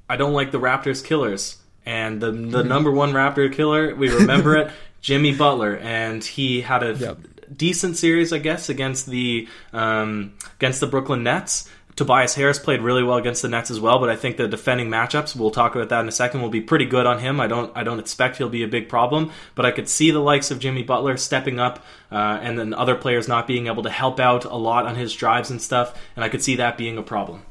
I 0.08 0.16
don't 0.16 0.32
like 0.32 0.52
the 0.52 0.60
Raptors 0.60 1.04
killers, 1.04 1.56
and 1.84 2.20
the 2.20 2.30
the 2.32 2.62
number 2.64 2.90
one 2.90 3.12
Raptor 3.12 3.52
killer 3.52 3.94
we 3.94 4.08
remember 4.08 4.56
it, 4.56 4.70
Jimmy 5.00 5.34
Butler, 5.34 5.76
and 5.78 6.22
he 6.22 6.60
had 6.62 6.82
a 6.82 6.94
Yep. 6.94 7.18
decent 7.56 7.96
series, 7.96 8.32
I 8.32 8.38
guess, 8.38 8.68
against 8.68 9.06
the 9.06 9.48
um, 9.72 10.34
against 10.58 10.80
the 10.80 10.86
Brooklyn 10.86 11.22
Nets. 11.22 11.68
Tobias 11.96 12.34
Harris 12.34 12.58
played 12.58 12.82
really 12.82 13.02
well 13.02 13.16
against 13.16 13.40
the 13.40 13.48
Nets 13.48 13.70
as 13.70 13.80
well, 13.80 13.98
but 13.98 14.10
I 14.10 14.16
think 14.16 14.36
the 14.36 14.46
defending 14.46 14.90
matchups, 14.90 15.34
we'll 15.34 15.50
talk 15.50 15.74
about 15.74 15.88
that 15.88 16.00
in 16.02 16.08
a 16.08 16.12
second, 16.12 16.42
will 16.42 16.50
be 16.50 16.60
pretty 16.60 16.84
good 16.84 17.06
on 17.06 17.20
him. 17.20 17.40
I 17.40 17.46
don't 17.46 17.74
I 17.74 17.84
don't 17.84 17.98
expect 18.00 18.36
he'll 18.36 18.50
be 18.50 18.62
a 18.64 18.68
big 18.68 18.90
problem, 18.90 19.30
but 19.54 19.64
I 19.64 19.70
could 19.70 19.88
see 19.88 20.10
the 20.10 20.18
likes 20.20 20.50
of 20.50 20.58
Jimmy 20.58 20.82
Butler 20.82 21.16
stepping 21.16 21.58
up 21.58 21.82
uh, 22.12 22.38
and 22.42 22.58
then 22.58 22.74
other 22.74 22.96
players 22.96 23.28
not 23.28 23.46
being 23.46 23.66
able 23.66 23.82
to 23.84 23.90
help 23.90 24.20
out 24.20 24.44
a 24.44 24.56
lot 24.56 24.84
on 24.86 24.94
his 24.94 25.14
drives 25.14 25.50
and 25.50 25.60
stuff, 25.62 25.98
and 26.16 26.22
I 26.24 26.28
could 26.28 26.42
see 26.42 26.56
that 26.56 26.76
being 26.76 26.98
a 26.98 27.02
problem. 27.02 27.42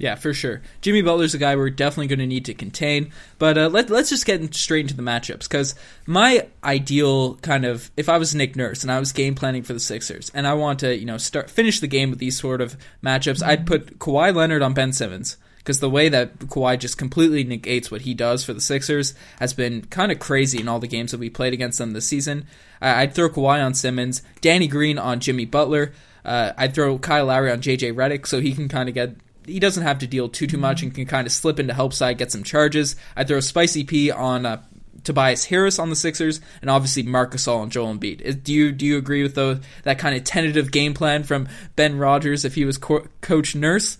Yeah, 0.00 0.14
for 0.14 0.32
sure. 0.32 0.62
Jimmy 0.80 1.02
Butler's 1.02 1.34
a 1.34 1.38
guy 1.38 1.56
we're 1.56 1.68
definitely 1.68 2.06
going 2.06 2.20
to 2.20 2.26
need 2.26 2.46
to 2.46 2.54
contain. 2.54 3.12
But 3.38 3.58
uh, 3.58 3.68
let, 3.68 3.90
let's 3.90 4.08
just 4.08 4.24
get 4.24 4.54
straight 4.54 4.86
into 4.86 4.96
the 4.96 5.02
matchups 5.02 5.42
because 5.42 5.74
my 6.06 6.48
ideal 6.64 7.34
kind 7.36 7.66
of 7.66 7.90
if 7.98 8.08
I 8.08 8.16
was 8.16 8.34
Nick 8.34 8.56
Nurse 8.56 8.82
and 8.82 8.90
I 8.90 8.98
was 8.98 9.12
game 9.12 9.34
planning 9.34 9.62
for 9.62 9.74
the 9.74 9.78
Sixers 9.78 10.30
and 10.32 10.46
I 10.46 10.54
want 10.54 10.80
to 10.80 10.96
you 10.96 11.04
know 11.04 11.18
start 11.18 11.50
finish 11.50 11.80
the 11.80 11.86
game 11.86 12.08
with 12.08 12.18
these 12.18 12.40
sort 12.40 12.62
of 12.62 12.78
matchups, 13.04 13.42
I'd 13.42 13.66
put 13.66 13.98
Kawhi 13.98 14.34
Leonard 14.34 14.62
on 14.62 14.72
Ben 14.72 14.94
Simmons 14.94 15.36
because 15.58 15.80
the 15.80 15.90
way 15.90 16.08
that 16.08 16.38
Kawhi 16.38 16.78
just 16.78 16.96
completely 16.96 17.44
negates 17.44 17.90
what 17.90 18.00
he 18.00 18.14
does 18.14 18.42
for 18.42 18.54
the 18.54 18.60
Sixers 18.62 19.12
has 19.38 19.52
been 19.52 19.82
kind 19.82 20.10
of 20.10 20.18
crazy 20.18 20.60
in 20.60 20.68
all 20.68 20.78
the 20.78 20.86
games 20.86 21.10
that 21.10 21.20
we 21.20 21.28
played 21.28 21.52
against 21.52 21.76
them 21.76 21.90
this 21.90 22.06
season. 22.06 22.46
I'd 22.80 23.14
throw 23.14 23.28
Kawhi 23.28 23.62
on 23.62 23.74
Simmons, 23.74 24.22
Danny 24.40 24.66
Green 24.66 24.96
on 24.96 25.20
Jimmy 25.20 25.44
Butler. 25.44 25.92
Uh, 26.24 26.52
I'd 26.56 26.74
throw 26.74 26.98
Kyle 26.98 27.26
Lowry 27.26 27.50
on 27.50 27.60
JJ 27.60 27.92
Redick 27.92 28.26
so 28.26 28.40
he 28.40 28.54
can 28.54 28.70
kind 28.70 28.88
of 28.88 28.94
get 28.94 29.14
he 29.50 29.60
doesn't 29.60 29.82
have 29.82 29.98
to 30.00 30.06
deal 30.06 30.28
too 30.28 30.46
too 30.46 30.58
much 30.58 30.82
and 30.82 30.94
can 30.94 31.06
kind 31.06 31.26
of 31.26 31.32
slip 31.32 31.58
into 31.58 31.74
help 31.74 31.92
side, 31.92 32.18
get 32.18 32.32
some 32.32 32.42
charges. 32.42 32.96
I 33.16 33.24
throw 33.24 33.40
Spicy 33.40 33.84
P 33.84 34.10
on 34.10 34.46
uh, 34.46 34.62
Tobias 35.04 35.44
Harris 35.46 35.78
on 35.78 35.90
the 35.90 35.96
Sixers, 35.96 36.40
and 36.60 36.70
obviously 36.70 37.02
Marc 37.02 37.32
Gasol 37.32 37.62
and 37.62 37.72
Joel 37.72 37.94
Embiid. 37.94 38.42
Do 38.42 38.52
you 38.52 38.72
do 38.72 38.86
you 38.86 38.98
agree 38.98 39.22
with 39.22 39.34
that 39.34 39.98
kind 39.98 40.16
of 40.16 40.24
tentative 40.24 40.70
game 40.70 40.94
plan 40.94 41.24
from 41.24 41.48
Ben 41.76 41.98
Rogers 41.98 42.44
if 42.44 42.54
he 42.54 42.64
was 42.64 42.78
co- 42.78 43.06
coach 43.20 43.54
Nurse? 43.54 43.98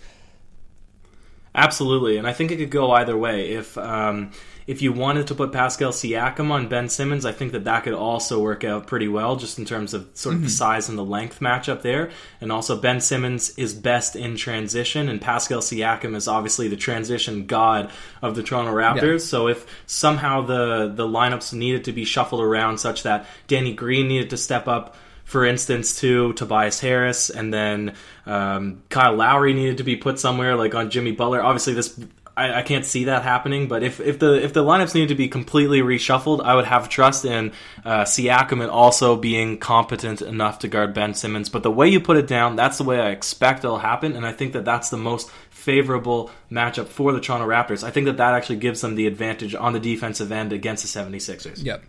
Absolutely, 1.55 2.17
and 2.17 2.27
I 2.27 2.33
think 2.33 2.51
it 2.53 2.57
could 2.57 2.71
go 2.71 2.93
either 2.93 3.17
way. 3.17 3.51
If 3.51 3.77
um, 3.77 4.33
if 4.71 4.81
you 4.83 4.93
wanted 4.93 5.27
to 5.27 5.35
put 5.35 5.51
Pascal 5.51 5.91
Siakam 5.91 6.53
on 6.53 6.69
Ben 6.69 6.89
Simmons, 6.89 7.27
I 7.27 7.33
think 7.33 7.51
that 7.51 7.65
that 7.65 7.83
could 7.83 7.93
also 7.93 8.41
work 8.41 8.63
out 8.63 8.87
pretty 8.87 9.09
well, 9.09 9.35
just 9.35 9.59
in 9.59 9.65
terms 9.65 9.95
of 9.95 10.09
sort 10.15 10.35
of 10.35 10.39
mm-hmm. 10.39 10.45
the 10.45 10.53
size 10.53 10.89
and 10.89 10.97
the 10.97 11.05
length 11.05 11.41
matchup 11.41 11.83
there. 11.83 12.13
And 12.41 12.53
also, 12.53 12.81
Ben 12.81 13.01
Simmons 13.01 13.53
is 13.59 13.75
best 13.75 14.15
in 14.15 14.37
transition, 14.37 15.09
and 15.09 15.21
Pascal 15.21 15.59
Siakam 15.59 16.15
is 16.15 16.29
obviously 16.29 16.69
the 16.69 16.77
transition 16.77 17.47
god 17.47 17.91
of 18.23 18.37
the 18.37 18.45
Toronto 18.45 18.73
Raptors. 18.73 19.19
Yeah. 19.19 19.19
So 19.19 19.49
if 19.49 19.67
somehow 19.87 20.43
the 20.43 20.93
the 20.95 21.07
lineups 21.07 21.53
needed 21.53 21.83
to 21.87 21.93
be 21.93 22.05
shuffled 22.05 22.41
around 22.41 22.79
such 22.79 23.03
that 23.03 23.27
Danny 23.49 23.75
Green 23.75 24.07
needed 24.07 24.31
to 24.31 24.37
step 24.37 24.69
up 24.69 24.97
for 25.25 25.45
instance, 25.45 26.01
to 26.01 26.33
Tobias 26.33 26.81
Harris, 26.81 27.31
and 27.31 27.55
then 27.55 27.95
um, 28.27 28.83
Kyle 28.89 29.15
Lowry 29.15 29.55
needed 29.55 29.79
to 29.79 29.85
be 29.85 29.95
put 29.95 30.19
somewhere, 30.19 30.57
like 30.57 30.75
on 30.75 30.91
Jimmy 30.91 31.13
Butler. 31.13 31.41
Obviously, 31.41 31.73
this 31.73 31.97
I, 32.41 32.61
I, 32.61 32.63
can't 32.63 32.87
see 32.87 33.05
that 33.05 33.23
happening. 33.23 33.69
But 33.69 33.83
if, 33.83 34.01
if 34.01 34.19
the 34.19 34.43
if 34.43 34.55
the 34.55 34.65
lineups 34.65 34.95
needed 34.95 35.11
to 35.11 35.15
be 35.15 35.29
completely 35.29 35.81
reshuffled, 35.81 36.43
I 36.43 36.55
would 36.55 36.65
have 36.65 36.89
trust 36.89 37.25
in 37.27 37.53
uh, 37.85 38.05
Siakam 38.05 38.63
and 38.63 38.71
also 38.71 39.17
being 39.17 39.59
competent 39.59 40.23
enough 40.23 40.61
to 40.61 40.69
guard 40.69 40.95
Ben 40.95 41.13
Simmons. 41.13 41.51
But 41.51 41.63
the 41.63 41.71
way 41.71 41.89
you 41.89 42.01
put 42.01 42.17
it 42.17 42.27
down, 42.27 42.57
that's 42.57 42.79
the 42.79 42.85
way 42.85 42.99
I 42.99 43.11
expect 43.11 43.65
it'll 43.65 43.79
happen, 43.79 44.17
and 44.17 44.27
I 44.27 44.33
think 44.33 44.55
that 44.55 44.65
that's 44.65 44.89
the 44.89 44.97
most 44.97 45.31
favorable 45.51 46.31
matchup 46.51 46.87
for 46.89 47.13
the 47.13 47.21
Toronto 47.21 47.47
Raptors. 47.47 47.85
I 47.85 47.91
think 47.91 48.07
that 48.07 48.17
that 48.17 48.33
actually 48.35 48.57
gives 48.57 48.81
them 48.81 48.95
the 48.95 49.07
advantage 49.07 49.55
on 49.55 49.75
the 49.75 49.81
defensive 49.81 50.33
end 50.33 50.53
against 50.53 50.83
the 50.83 51.01
76ers. 51.01 51.63
Yep. 51.63 51.85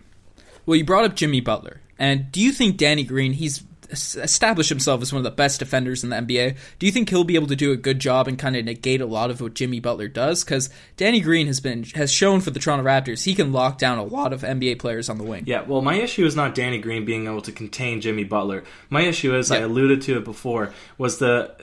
Well, 0.66 0.76
you 0.76 0.84
brought 0.84 1.06
up 1.06 1.16
Jimmy 1.16 1.40
Butler, 1.40 1.80
and 1.98 2.30
do 2.32 2.42
you 2.42 2.52
think 2.52 2.76
Danny 2.76 3.06
Green? 3.06 3.32
He's 3.34 3.64
established 3.92 4.70
himself 4.70 5.02
as 5.02 5.12
one 5.12 5.20
of 5.20 5.24
the 5.24 5.32
best 5.32 5.60
defenders 5.60 6.04
in 6.04 6.10
the 6.10 6.16
NBA. 6.16 6.56
Do 6.80 6.86
you 6.86 6.92
think 6.92 7.10
he'll 7.10 7.24
be 7.24 7.36
able 7.36 7.48
to 7.48 7.56
do 7.56 7.72
a 7.72 7.78
good 7.78 8.00
job 8.00 8.28
and 8.28 8.40
kind 8.40 8.56
of 8.56 8.66
negate 8.66 9.02
a 9.02 9.06
lot 9.06 9.30
of 9.30 9.42
what 9.42 9.54
Jimmy 9.54 9.80
Butler 9.80 10.08
does? 10.08 10.44
Because 10.44 10.70
Danny 10.98 11.20
Green 11.20 11.48
has 11.48 11.60
been 11.60 11.84
has 11.96 12.12
shown 12.12 12.42
for 12.42 12.52
the 12.52 12.60
Toronto 12.60 12.86
Raptors 12.86 13.24
he 13.24 13.36
can 13.36 13.52
lock 13.52 13.78
down 13.78 13.98
a 13.98 14.04
lot 14.04 14.34
of 14.34 14.42
NBA 14.42 14.80
players 14.80 15.10
on 15.10 15.18
the 15.18 15.24
wing. 15.24 15.44
Yeah, 15.46 15.62
well, 15.62 15.82
my 15.82 15.96
issue 15.96 16.26
is 16.26 16.36
not 16.36 16.56
Danny 16.56 16.80
Green 16.80 17.06
being 17.06 17.26
able 17.26 17.42
to 17.42 17.52
contain 17.52 18.02
Jimmy 18.02 18.24
Butler. 18.24 18.64
My 18.90 19.02
issue 19.02 19.36
is, 19.36 19.52
I 19.52 19.58
alluded 19.58 20.02
to 20.04 20.18
it 20.18 20.24
before, 20.24 20.74
was 20.98 21.20
the 21.20 21.56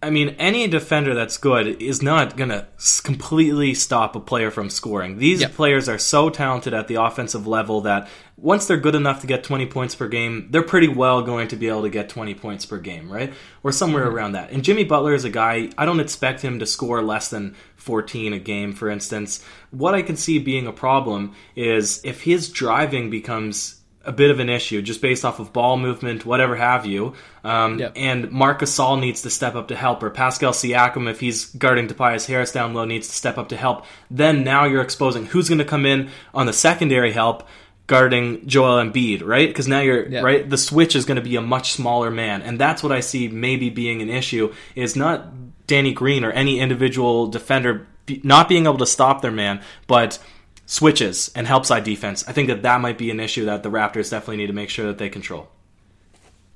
I 0.00 0.10
mean, 0.10 0.36
any 0.38 0.68
defender 0.68 1.12
that's 1.12 1.38
good 1.38 1.82
is 1.82 2.02
not 2.02 2.36
going 2.36 2.50
to 2.50 2.68
completely 3.02 3.74
stop 3.74 4.14
a 4.14 4.20
player 4.20 4.52
from 4.52 4.70
scoring. 4.70 5.18
These 5.18 5.40
yep. 5.40 5.54
players 5.54 5.88
are 5.88 5.98
so 5.98 6.30
talented 6.30 6.72
at 6.72 6.86
the 6.86 7.02
offensive 7.02 7.48
level 7.48 7.80
that 7.80 8.08
once 8.36 8.66
they're 8.66 8.76
good 8.76 8.94
enough 8.94 9.20
to 9.22 9.26
get 9.26 9.42
20 9.42 9.66
points 9.66 9.96
per 9.96 10.06
game, 10.06 10.46
they're 10.50 10.62
pretty 10.62 10.86
well 10.86 11.22
going 11.22 11.48
to 11.48 11.56
be 11.56 11.66
able 11.66 11.82
to 11.82 11.90
get 11.90 12.08
20 12.08 12.34
points 12.34 12.64
per 12.64 12.78
game, 12.78 13.10
right? 13.10 13.34
Or 13.64 13.72
somewhere 13.72 14.06
mm-hmm. 14.06 14.14
around 14.14 14.32
that. 14.32 14.52
And 14.52 14.62
Jimmy 14.62 14.84
Butler 14.84 15.14
is 15.14 15.24
a 15.24 15.30
guy, 15.30 15.70
I 15.76 15.84
don't 15.84 15.98
expect 15.98 16.42
him 16.42 16.60
to 16.60 16.66
score 16.66 17.02
less 17.02 17.28
than 17.28 17.56
14 17.74 18.32
a 18.34 18.38
game, 18.38 18.72
for 18.74 18.88
instance. 18.88 19.44
What 19.72 19.96
I 19.96 20.02
can 20.02 20.16
see 20.16 20.38
being 20.38 20.68
a 20.68 20.72
problem 20.72 21.34
is 21.56 22.00
if 22.04 22.22
his 22.22 22.50
driving 22.50 23.10
becomes 23.10 23.77
a 24.08 24.12
bit 24.12 24.30
of 24.30 24.40
an 24.40 24.48
issue 24.48 24.80
just 24.80 25.02
based 25.02 25.22
off 25.22 25.38
of 25.38 25.52
ball 25.52 25.76
movement, 25.76 26.24
whatever 26.24 26.56
have 26.56 26.86
you. 26.86 27.12
Um, 27.44 27.78
yep. 27.78 27.92
And 27.94 28.32
Marc 28.32 28.60
Gasol 28.60 28.98
needs 28.98 29.22
to 29.22 29.30
step 29.30 29.54
up 29.54 29.68
to 29.68 29.76
help, 29.76 30.02
or 30.02 30.08
Pascal 30.08 30.52
Siakam, 30.52 31.10
if 31.10 31.20
he's 31.20 31.44
guarding 31.54 31.88
Tobias 31.88 32.26
Harris 32.26 32.50
down 32.50 32.72
low, 32.72 32.86
needs 32.86 33.08
to 33.08 33.14
step 33.14 33.36
up 33.36 33.50
to 33.50 33.56
help. 33.56 33.84
Then 34.10 34.44
now 34.44 34.64
you're 34.64 34.80
exposing 34.80 35.26
who's 35.26 35.48
going 35.48 35.58
to 35.58 35.64
come 35.64 35.84
in 35.84 36.08
on 36.32 36.46
the 36.46 36.54
secondary 36.54 37.12
help 37.12 37.46
guarding 37.86 38.46
Joel 38.46 38.82
Embiid, 38.82 39.22
right? 39.22 39.48
Because 39.48 39.68
now 39.68 39.80
you're 39.80 40.08
right. 40.22 40.48
The 40.48 40.58
switch 40.58 40.96
is 40.96 41.04
going 41.04 41.16
to 41.16 41.22
be 41.22 41.36
a 41.36 41.42
much 41.42 41.72
smaller 41.72 42.10
man, 42.10 42.40
and 42.40 42.58
that's 42.58 42.82
what 42.82 42.92
I 42.92 43.00
see 43.00 43.28
maybe 43.28 43.68
being 43.68 44.00
an 44.00 44.08
issue. 44.08 44.54
Is 44.74 44.96
not 44.96 45.66
Danny 45.66 45.92
Green 45.92 46.24
or 46.24 46.30
any 46.30 46.60
individual 46.60 47.26
defender 47.26 47.86
not 48.22 48.48
being 48.48 48.64
able 48.64 48.78
to 48.78 48.86
stop 48.86 49.20
their 49.20 49.30
man, 49.30 49.62
but 49.86 50.18
switches 50.68 51.30
and 51.34 51.46
help 51.46 51.64
side 51.64 51.82
defense. 51.82 52.24
I 52.28 52.32
think 52.32 52.48
that 52.48 52.62
that 52.62 52.82
might 52.82 52.98
be 52.98 53.10
an 53.10 53.20
issue 53.20 53.46
that 53.46 53.62
the 53.62 53.70
Raptors 53.70 54.10
definitely 54.10 54.36
need 54.36 54.48
to 54.48 54.52
make 54.52 54.68
sure 54.68 54.86
that 54.86 54.98
they 54.98 55.08
control. 55.08 55.48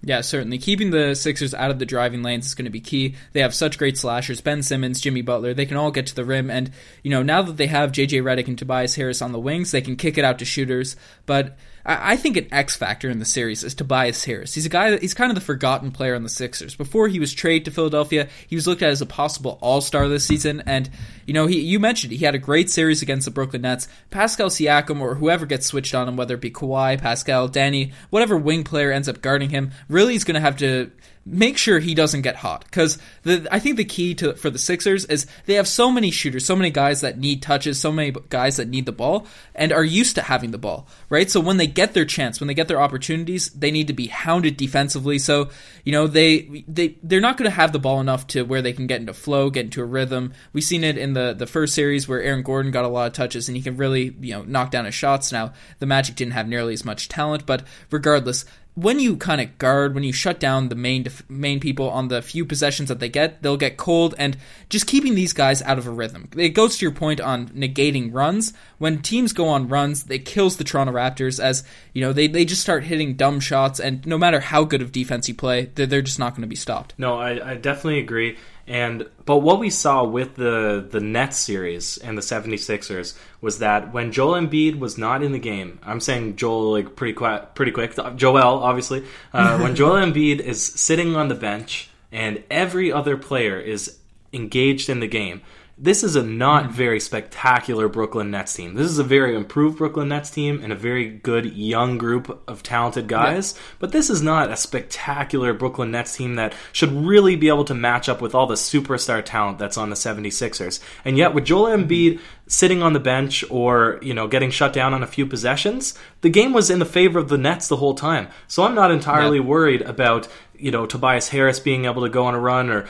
Yeah, 0.05 0.21
certainly. 0.21 0.59
Keeping 0.59 0.91
the 0.91 1.15
Sixers 1.15 1.55
out 1.55 1.71
of 1.71 1.79
the 1.79 1.87
driving 1.87 2.23
lanes 2.23 2.47
is 2.47 2.55
going 2.55 2.67
to 2.67 2.71
be 2.71 2.81
key. 2.81 3.15
They 3.33 3.41
have 3.41 3.55
such 3.55 3.79
great 3.79 3.97
slashers. 3.97 4.41
Ben 4.41 4.63
Simmons, 4.63 5.01
Jimmy 5.01 5.23
Butler, 5.23 5.55
they 5.55 5.65
can 5.65 5.77
all 5.77 5.91
get 5.91 6.09
to 6.09 6.15
the 6.15 6.25
rim. 6.25 6.51
And, 6.51 6.73
you 7.03 7.11
know, 7.11 7.23
now 7.23 7.41
that 7.43 7.57
they 7.57 7.69
have 7.69 7.93
JJ 7.93 8.23
Redick 8.23 8.49
and 8.49 8.59
Tobias 8.59 8.97
Harris 8.97 9.23
on 9.23 9.33
the 9.33 9.41
wings, 9.41 9.71
they 9.71 9.81
can 9.81 9.97
kick 9.97 10.19
it 10.19 10.25
out 10.25 10.41
to 10.41 10.45
shooters. 10.45 10.95
But 11.25 11.57
I 11.85 12.17
think 12.17 12.37
an 12.37 12.47
X 12.53 12.77
factor 12.77 13.11
in 13.11 13.19
the 13.19 13.25
series 13.25 13.65
is 13.65 13.75
Tobias 13.75 14.25
Harris. 14.25 14.55
He's 14.55 14.67
a 14.67 14.71
guy 14.71 14.91
that 14.91 15.03
he's 15.03 15.15
kind 15.15 15.31
of 15.31 15.35
the 15.35 15.41
forgotten 15.41 15.91
player 15.91 16.15
on 16.15 16.23
the 16.23 16.29
Sixers. 16.29 16.77
Before 16.77 17.09
he 17.09 17.19
was 17.19 17.35
traded 17.35 17.65
to 17.65 17.71
Philadelphia, 17.73 18.29
he 18.47 18.55
was 18.55 18.67
looked 18.69 18.83
at 18.83 18.91
as 18.91 19.01
a 19.01 19.07
possible 19.07 19.59
All 19.61 19.81
Star 19.81 20.09
this 20.09 20.25
season, 20.25 20.63
and 20.65 20.89
you 21.27 21.35
know 21.35 21.47
he 21.47 21.61
you 21.61 21.81
mentioned 21.81 22.13
he 22.13 22.25
had 22.25 22.37
a 22.37 22.39
great 22.39 22.71
series 22.71 23.03
against 23.03 23.25
the 23.25 23.33
Brooklyn 23.33 23.63
Nets. 23.63 23.89
Pascal 24.11 24.49
Siakam 24.49 25.01
or 25.01 25.17
whoever 25.17 25.45
gets 25.45 25.67
switched 25.67 25.95
on 25.95 26.09
him, 26.09 26.17
whether 26.17 26.35
it 26.35 26.41
be 26.41 26.51
Kawhi, 26.51 27.01
Pascal, 27.01 27.49
Danny, 27.49 27.93
whatever 28.11 28.37
wing 28.37 28.63
player 28.63 28.93
ends 28.93 29.09
up 29.09 29.21
guarding 29.21 29.51
him, 29.51 29.73
really 29.89 30.15
is 30.15 30.25
going 30.25 30.35
to 30.35 30.41
have 30.41 30.57
to 30.59 30.93
make 31.25 31.57
sure 31.57 31.79
he 31.79 31.95
doesn't 31.95 32.23
get 32.23 32.37
hot 32.37 32.65
because 32.65 32.99
I 33.25 33.61
think 33.61 33.77
the 33.77 33.85
key 33.85 34.15
to 34.17 34.35
for 34.35 34.51
the 34.51 34.59
Sixers 34.59 35.05
is 35.05 35.27
they 35.47 35.55
have 35.55 35.69
so 35.69 35.91
many 35.91 36.11
shooters, 36.11 36.45
so 36.45 36.57
many 36.57 36.71
guys 36.71 37.03
that 37.03 37.19
need 37.19 37.43
touches, 37.43 37.81
so 37.81 37.93
many 37.93 38.13
guys 38.29 38.57
that 38.57 38.69
need 38.69 38.87
the 38.87 38.93
ball 38.93 39.27
and 39.55 39.73
are 39.73 39.85
used 39.85 40.17
to 40.17 40.23
having 40.23 40.51
the 40.51 40.59
ball, 40.59 40.89
right? 41.09 41.31
So 41.31 41.41
when 41.41 41.59
they 41.59 41.67
get 41.67 41.95
their 41.95 42.05
chance, 42.05 42.41
when 42.41 42.49
they 42.49 42.55
get 42.55 42.67
their 42.69 42.81
opportunities, 42.81 43.51
they 43.51 43.71
need 43.71 43.87
to 43.87 43.93
be 43.93 44.09
hounded 44.09 44.57
defensively. 44.57 45.19
So 45.19 45.51
you 45.85 45.93
know 45.93 46.07
they 46.07 46.65
they 46.67 46.97
they're 47.03 47.21
not 47.21 47.37
going 47.37 47.51
to 47.51 47.55
have 47.55 47.73
the 47.73 47.79
ball 47.79 48.01
enough 48.01 48.27
to 48.29 48.43
where 48.43 48.63
they 48.63 48.73
can 48.73 48.89
get 48.89 49.01
into 49.01 49.15
flow, 49.15 49.51
get 49.51 49.67
into 49.67 49.83
a 49.83 49.87
rhythm. 49.87 50.33
We've 50.53 50.65
seen 50.65 50.83
it 50.83 50.99
in 50.99 51.13
the 51.13 51.35
the 51.35 51.47
first 51.47 51.75
series 51.75 52.09
where 52.09 52.21
Aaron 52.21 52.43
Gordon 52.43 52.73
got 52.73 52.85
a 52.85 52.89
lot 52.89 53.07
of 53.07 53.13
touches 53.13 53.49
and 53.49 53.57
he 53.57 53.63
can 53.63 53.77
really 53.77 54.17
you 54.21 54.35
know 54.35 54.43
knock 54.43 54.73
down 54.73 54.87
his 54.87 54.95
shots. 54.95 55.31
Now 55.31 55.53
the 55.79 55.87
Magic 55.87 56.17
didn't 56.17 56.33
have 56.33 56.49
nearly 56.49 56.73
as 56.73 56.85
much 56.85 57.09
talent, 57.09 57.47
but 57.47 57.65
regardless, 57.91 58.45
when 58.75 58.99
you 58.99 59.17
kind 59.17 59.41
of 59.41 59.59
guard, 59.59 59.95
when 59.95 60.03
you 60.03 60.13
shut 60.13 60.41
down 60.41 60.69
the 60.69 60.75
main 60.75 61.03
def- 61.03 61.29
main 61.29 61.61
people 61.61 61.91
on 61.91 62.09
the 62.09 62.23
few 62.23 62.45
possessions 62.45 62.89
that 62.89 63.01
they 63.01 63.09
get, 63.09 63.43
they'll 63.43 63.59
get 63.59 63.77
cold, 63.77 64.15
and 64.17 64.37
just 64.71 64.87
keeping 64.87 65.15
these 65.15 65.35
guys 65.35 65.61
out 65.63 65.79
of 65.79 65.87
a 65.87 65.91
rhythm. 65.91 66.29
It 66.37 66.51
goes 66.51 66.79
to 66.79 66.85
your 66.85 66.95
point 66.95 67.21
on 67.21 67.49
negating 67.49 68.11
runs. 68.13 68.55
When 68.79 69.03
teams 69.03 69.33
go 69.33 69.49
on 69.49 69.69
runs, 69.69 70.11
it 70.11 70.25
kills 70.25 70.57
the 70.57 70.65
Toronto 70.65 70.93
Raptors 70.93 71.43
as 71.43 71.65
you 71.93 72.01
know 72.01 72.13
they, 72.13 72.27
they 72.27 72.45
just 72.45 72.63
start 72.63 72.85
hitting 72.85 73.15
dumb 73.15 73.41
shots, 73.41 73.79
and 73.79 74.05
no 74.07 74.17
matter 74.17 74.41
how 74.41 74.65
good 74.65 74.81
of 74.81 74.91
defense 74.91 75.29
you 75.29 75.35
play, 75.35 75.71
they're, 75.75 75.87
they're 75.87 76.03
just 76.03 76.19
not 76.19 76.33
going 76.33 76.43
to 76.43 76.49
be 76.49 76.57
stopped. 76.57 76.95
No, 76.97 77.19
I, 77.19 77.53
I 77.53 77.55
definitely 77.57 77.99
agree. 77.99 78.39
And 78.67 79.07
but 79.25 79.39
what 79.39 79.59
we 79.59 79.71
saw 79.71 80.05
with 80.05 80.37
the 80.37 80.87
the 80.89 81.01
Nets 81.01 81.37
series 81.37 81.99
and 81.99 82.17
the 82.17 82.23
76ers 82.23 83.19
was 83.41 83.59
that 83.59 83.93
when 83.93 84.13
Joel 84.13 84.35
Embiid 84.35 84.79
was 84.79 84.97
not 84.97 85.23
in 85.23 85.33
the 85.33 85.39
game, 85.39 85.81
I'm 85.83 86.01
saying 86.01 86.37
Joel 86.37 86.73
like 86.73 86.95
pretty 86.95 87.15
quick, 87.15 87.55
pretty 87.55 87.73
quick. 87.73 87.95
Joel 88.17 88.63
obviously, 88.63 89.05
uh, 89.33 89.59
when 89.63 89.75
Joel 89.75 90.05
Embiid 90.05 90.41
is 90.41 90.65
sitting 90.65 91.17
on 91.17 91.29
the 91.29 91.35
bench 91.35 91.91
and 92.13 92.43
every 92.51 92.93
other 92.93 93.17
player 93.17 93.59
is 93.59 93.99
engaged 94.33 94.89
in 94.89 95.01
the 95.01 95.09
game, 95.09 95.43
this 95.83 96.05
is 96.05 96.15
a 96.15 96.23
not 96.23 96.63
mm-hmm. 96.63 96.73
very 96.75 97.01
spectacular 97.01 97.89
Brooklyn 97.89 98.31
Nets 98.31 98.55
team. 98.55 98.75
This 98.75 98.87
is 98.87 99.01
a 99.01 99.05
very 99.05 99.35
improved 99.35 99.79
Brooklyn 99.79 100.11
Nets 100.11 100.31
team 100.31 100.61
and 100.63 100.73
a 100.73 100.77
very 100.77 101.09
good 101.09 101.57
young 101.57 101.99
group 101.99 102.41
of 102.47 102.63
talented 102.63 103.09
guys. 103.09 103.55
Yeah. 103.55 103.63
But 103.81 103.91
this 103.91 104.09
is 104.09 104.23
not 104.23 104.53
a 104.53 104.57
spectacular 104.57 105.53
Brooklyn 105.53 105.91
Nets 105.91 106.17
team 106.17 106.37
that 106.37 106.55
should 106.71 106.93
really 106.93 107.35
be 107.35 107.49
able 107.49 107.65
to 107.65 107.75
match 107.75 108.09
up 108.09 108.23
with 108.23 108.33
all 108.33 108.47
the 108.47 108.55
superstar 108.55 109.25
talent 109.25 109.59
that's 109.59 109.77
on 109.77 109.91
the 109.91 109.97
76ers. 109.97 110.79
And 111.05 111.19
yet, 111.19 111.35
with 111.35 111.47
Joel 111.47 111.77
Embiid 111.77 112.21
sitting 112.47 112.81
on 112.81 112.93
the 112.93 113.01
bench 113.01 113.45
or, 113.51 113.99
you 114.03 114.15
know, 114.15 114.29
getting 114.29 114.51
shut 114.51 114.73
down 114.73 114.95
on 114.95 115.03
a 115.03 115.07
few 115.09 115.27
possessions, 115.27 115.99
the 116.21 116.31
game 116.31 116.53
was 116.53 116.71
in 116.71 116.79
the 116.79 116.85
favor 116.85 117.19
of 117.19 117.29
the 117.29 117.39
Nets 117.39 117.67
the 117.67 117.77
whole 117.77 117.95
time. 117.95 118.29
So 118.47 118.63
I'm 118.63 118.77
not 118.77 118.93
entirely 118.93 119.39
yeah. 119.39 119.45
worried 119.45 119.83
about, 119.83 120.29
you 120.55 120.71
know, 120.71 120.87
Tobias 120.87 121.31
Harris 121.31 121.59
being 121.59 121.87
able 121.87 122.03
to 122.03 122.09
go 122.09 122.27
on 122.27 122.35
a 122.35 122.41
run 122.41 122.71
or 122.71 122.87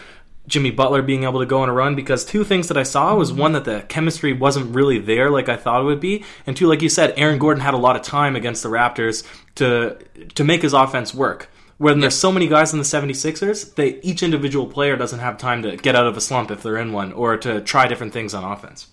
Jimmy 0.46 0.70
Butler 0.70 1.02
being 1.02 1.25
able 1.25 1.40
to 1.40 1.46
go 1.46 1.62
on 1.62 1.68
a 1.68 1.72
run 1.72 1.94
because 1.94 2.25
two 2.25 2.44
things 2.44 2.68
that 2.68 2.76
I 2.76 2.82
saw 2.82 3.14
was 3.14 3.30
mm-hmm. 3.30 3.40
one 3.40 3.52
that 3.52 3.64
the 3.64 3.84
chemistry 3.88 4.32
wasn't 4.32 4.75
really 4.75 4.99
there 4.99 5.30
like 5.30 5.49
I 5.49 5.56
thought 5.56 5.80
it 5.80 5.84
would 5.84 6.00
be, 6.00 6.25
and 6.46 6.56
two, 6.56 6.66
like 6.66 6.82
you 6.82 6.88
said, 6.88 7.14
Aaron 7.16 7.38
Gordon 7.38 7.62
had 7.62 7.75
a 7.75 7.78
lot 7.78 7.96
of 7.96 8.02
time 8.02 8.37
against 8.37 8.62
the 8.62 8.68
Raptors 8.68 9.25
to 9.56 9.99
to 10.34 10.44
make 10.44 10.62
his 10.62 10.72
offense 10.72 11.14
work. 11.14 11.49
When 11.78 12.00
there's 12.00 12.14
so 12.14 12.30
many 12.30 12.46
guys 12.46 12.72
in 12.72 12.78
the 12.78 12.84
76ers, 12.84 13.75
they 13.75 14.00
each 14.02 14.22
individual 14.22 14.66
player 14.66 14.96
doesn't 14.96 15.18
have 15.18 15.37
time 15.37 15.62
to 15.62 15.76
get 15.76 15.96
out 15.96 16.06
of 16.06 16.16
a 16.16 16.20
slump 16.20 16.50
if 16.50 16.62
they're 16.62 16.76
in 16.76 16.92
one 16.92 17.12
or 17.12 17.37
to 17.38 17.61
try 17.61 17.88
different 17.88 18.12
things 18.12 18.34
on 18.34 18.44
offense. 18.44 18.87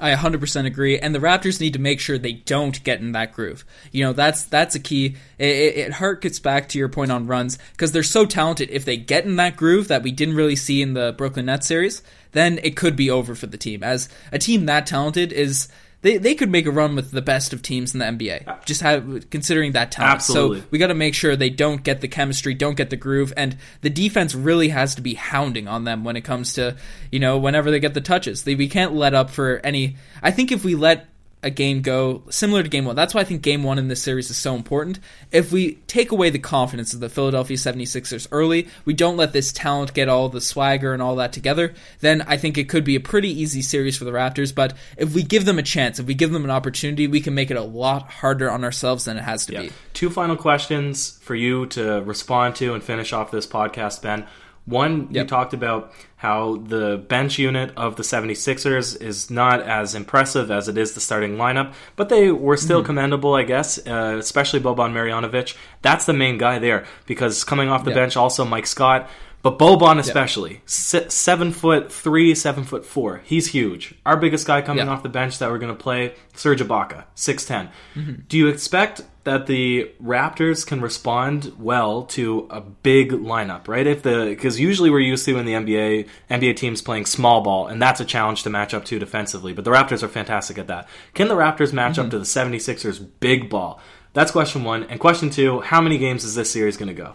I 0.00 0.14
100% 0.14 0.66
agree, 0.66 0.98
and 0.98 1.14
the 1.14 1.18
Raptors 1.18 1.60
need 1.60 1.74
to 1.74 1.78
make 1.78 2.00
sure 2.00 2.16
they 2.16 2.32
don't 2.32 2.82
get 2.82 3.00
in 3.00 3.12
that 3.12 3.32
groove. 3.32 3.64
You 3.92 4.04
know, 4.04 4.12
that's 4.12 4.44
that's 4.44 4.74
a 4.74 4.80
key. 4.80 5.16
It, 5.38 5.48
it, 5.48 5.76
it 5.76 5.92
harkens 5.92 6.42
back 6.42 6.68
to 6.70 6.78
your 6.78 6.88
point 6.88 7.12
on 7.12 7.26
runs 7.26 7.58
because 7.72 7.92
they're 7.92 8.02
so 8.02 8.24
talented. 8.24 8.70
If 8.70 8.84
they 8.84 8.96
get 8.96 9.24
in 9.24 9.36
that 9.36 9.56
groove 9.56 9.88
that 9.88 10.02
we 10.02 10.10
didn't 10.10 10.36
really 10.36 10.56
see 10.56 10.80
in 10.80 10.94
the 10.94 11.14
Brooklyn 11.16 11.46
Nets 11.46 11.66
series, 11.66 12.02
then 12.32 12.58
it 12.62 12.76
could 12.76 12.96
be 12.96 13.10
over 13.10 13.34
for 13.34 13.46
the 13.46 13.58
team. 13.58 13.82
As 13.82 14.08
a 14.32 14.38
team 14.38 14.66
that 14.66 14.86
talented 14.86 15.32
is 15.32 15.68
they, 16.02 16.16
they 16.16 16.34
could 16.34 16.50
make 16.50 16.66
a 16.66 16.70
run 16.70 16.96
with 16.96 17.10
the 17.10 17.20
best 17.20 17.52
of 17.52 17.62
teams 17.62 17.94
in 17.94 17.98
the 17.98 18.06
NBA. 18.06 18.48
Uh, 18.48 18.56
Just 18.64 18.80
have 18.80 19.28
considering 19.30 19.72
that 19.72 19.92
talent. 19.92 20.14
Absolutely. 20.14 20.60
So 20.60 20.66
we 20.70 20.78
got 20.78 20.86
to 20.86 20.94
make 20.94 21.14
sure 21.14 21.36
they 21.36 21.50
don't 21.50 21.82
get 21.82 22.00
the 22.00 22.08
chemistry, 22.08 22.54
don't 22.54 22.76
get 22.76 22.90
the 22.90 22.96
groove, 22.96 23.32
and 23.36 23.56
the 23.82 23.90
defense 23.90 24.34
really 24.34 24.70
has 24.70 24.94
to 24.94 25.02
be 25.02 25.14
hounding 25.14 25.68
on 25.68 25.84
them 25.84 26.04
when 26.04 26.16
it 26.16 26.22
comes 26.22 26.54
to 26.54 26.76
you 27.12 27.18
know 27.18 27.38
whenever 27.38 27.70
they 27.70 27.80
get 27.80 27.94
the 27.94 28.00
touches. 28.00 28.44
They, 28.44 28.54
we 28.54 28.68
can't 28.68 28.94
let 28.94 29.14
up 29.14 29.30
for 29.30 29.60
any. 29.62 29.96
I 30.22 30.30
think 30.30 30.52
if 30.52 30.64
we 30.64 30.74
let 30.74 31.09
a 31.42 31.50
game 31.50 31.80
go 31.80 32.22
similar 32.30 32.62
to 32.62 32.68
game 32.68 32.84
one. 32.84 32.96
That's 32.96 33.14
why 33.14 33.22
I 33.22 33.24
think 33.24 33.40
game 33.42 33.62
one 33.62 33.78
in 33.78 33.88
this 33.88 34.02
series 34.02 34.28
is 34.30 34.36
so 34.36 34.54
important. 34.54 34.98
If 35.32 35.52
we 35.52 35.74
take 35.86 36.12
away 36.12 36.30
the 36.30 36.38
confidence 36.38 36.92
of 36.92 37.00
the 37.00 37.08
Philadelphia 37.08 37.56
76ers 37.56 38.26
early, 38.30 38.68
we 38.84 38.92
don't 38.92 39.16
let 39.16 39.32
this 39.32 39.52
talent 39.52 39.94
get 39.94 40.08
all 40.08 40.28
the 40.28 40.40
swagger 40.40 40.92
and 40.92 41.00
all 41.02 41.16
that 41.16 41.32
together, 41.32 41.72
then 42.00 42.22
I 42.22 42.36
think 42.36 42.58
it 42.58 42.68
could 42.68 42.84
be 42.84 42.96
a 42.96 43.00
pretty 43.00 43.30
easy 43.40 43.62
series 43.62 43.96
for 43.96 44.04
the 44.04 44.10
Raptors. 44.12 44.54
But 44.54 44.74
if 44.98 45.14
we 45.14 45.22
give 45.22 45.44
them 45.46 45.58
a 45.58 45.62
chance, 45.62 45.98
if 45.98 46.06
we 46.06 46.14
give 46.14 46.30
them 46.32 46.44
an 46.44 46.50
opportunity, 46.50 47.06
we 47.06 47.20
can 47.20 47.34
make 47.34 47.50
it 47.50 47.56
a 47.56 47.62
lot 47.62 48.10
harder 48.10 48.50
on 48.50 48.62
ourselves 48.64 49.06
than 49.06 49.16
it 49.16 49.22
has 49.24 49.46
to 49.46 49.52
Yeah. 49.54 49.62
be. 49.62 49.70
Two 49.94 50.10
final 50.10 50.36
questions 50.36 51.18
for 51.22 51.34
you 51.34 51.66
to 51.66 52.02
respond 52.02 52.56
to 52.56 52.74
and 52.74 52.82
finish 52.82 53.12
off 53.12 53.30
this 53.30 53.46
podcast, 53.46 54.02
Ben. 54.02 54.24
One, 54.70 55.08
you 55.10 55.24
talked 55.24 55.52
about 55.52 55.92
how 56.16 56.56
the 56.56 56.96
bench 57.08 57.38
unit 57.38 57.72
of 57.76 57.96
the 57.96 58.02
76ers 58.02 59.00
is 59.00 59.30
not 59.30 59.60
as 59.62 59.94
impressive 59.94 60.50
as 60.50 60.68
it 60.68 60.78
is 60.78 60.92
the 60.92 61.00
starting 61.00 61.36
lineup, 61.36 61.72
but 61.96 62.08
they 62.08 62.30
were 62.30 62.56
still 62.56 62.82
commendable, 62.84 63.34
I 63.34 63.42
guess, 63.42 63.78
uh, 63.86 64.16
especially 64.18 64.60
Boban 64.60 64.92
Marjanovic. 64.92 65.56
That's 65.82 66.04
the 66.06 66.12
main 66.12 66.38
guy 66.38 66.58
there 66.58 66.84
because 67.06 67.42
coming 67.42 67.68
off 67.68 67.84
the 67.84 67.90
Yeah. 67.90 67.96
bench, 67.96 68.16
also 68.16 68.44
Mike 68.44 68.66
Scott. 68.66 69.08
But 69.42 69.58
Boban 69.58 69.98
especially, 69.98 70.60
Se- 70.66 71.08
seven 71.08 71.50
foot 71.52 71.90
three, 71.90 72.34
seven 72.34 72.62
foot 72.64 72.84
four. 72.84 73.22
He's 73.24 73.48
huge. 73.48 73.94
Our 74.04 74.16
biggest 74.18 74.46
guy 74.46 74.60
coming 74.60 74.84
Yeah. 74.86 74.92
off 74.92 75.02
the 75.02 75.08
bench 75.08 75.38
that 75.38 75.50
we're 75.50 75.58
going 75.58 75.74
to 75.74 75.82
play, 75.82 76.14
Serge 76.34 76.60
Ibaka, 76.60 77.04
six 77.14 77.46
Mm-hmm. 77.46 78.12
Do 78.28 78.36
you 78.36 78.48
expect 78.48 79.00
that 79.24 79.46
the 79.46 79.90
Raptors 80.02 80.66
can 80.66 80.80
respond 80.82 81.52
well 81.58 82.02
to 82.04 82.48
a 82.50 82.60
big 82.60 83.12
lineup, 83.12 83.66
right? 83.68 83.86
If 83.86 84.02
the 84.02 84.26
because 84.28 84.60
usually 84.60 84.90
we're 84.90 85.00
used 85.00 85.24
to 85.24 85.38
in 85.38 85.46
the 85.46 85.52
NBA, 85.54 86.06
NBA 86.30 86.56
teams 86.56 86.82
playing 86.82 87.06
small 87.06 87.40
ball, 87.40 87.66
and 87.66 87.80
that's 87.80 88.00
a 88.00 88.04
challenge 88.04 88.42
to 88.42 88.50
match 88.50 88.74
up 88.74 88.84
to 88.86 88.98
defensively. 88.98 89.52
But 89.54 89.64
the 89.64 89.70
Raptors 89.70 90.02
are 90.02 90.08
fantastic 90.08 90.58
at 90.58 90.66
that. 90.68 90.86
Can 91.14 91.28
the 91.28 91.34
Raptors 91.34 91.72
match 91.72 91.92
Mm-hmm. 91.94 92.00
up 92.06 92.10
to 92.10 92.18
the 92.18 92.24
76ers 92.24 93.06
big 93.20 93.48
ball? 93.48 93.80
That's 94.12 94.30
question 94.32 94.64
one. 94.64 94.84
And 94.84 94.98
question 95.00 95.30
two: 95.30 95.60
How 95.60 95.80
many 95.80 95.96
games 95.98 96.24
is 96.24 96.34
this 96.34 96.50
series 96.50 96.76
going 96.76 96.88
to 96.88 96.94
go? 96.94 97.14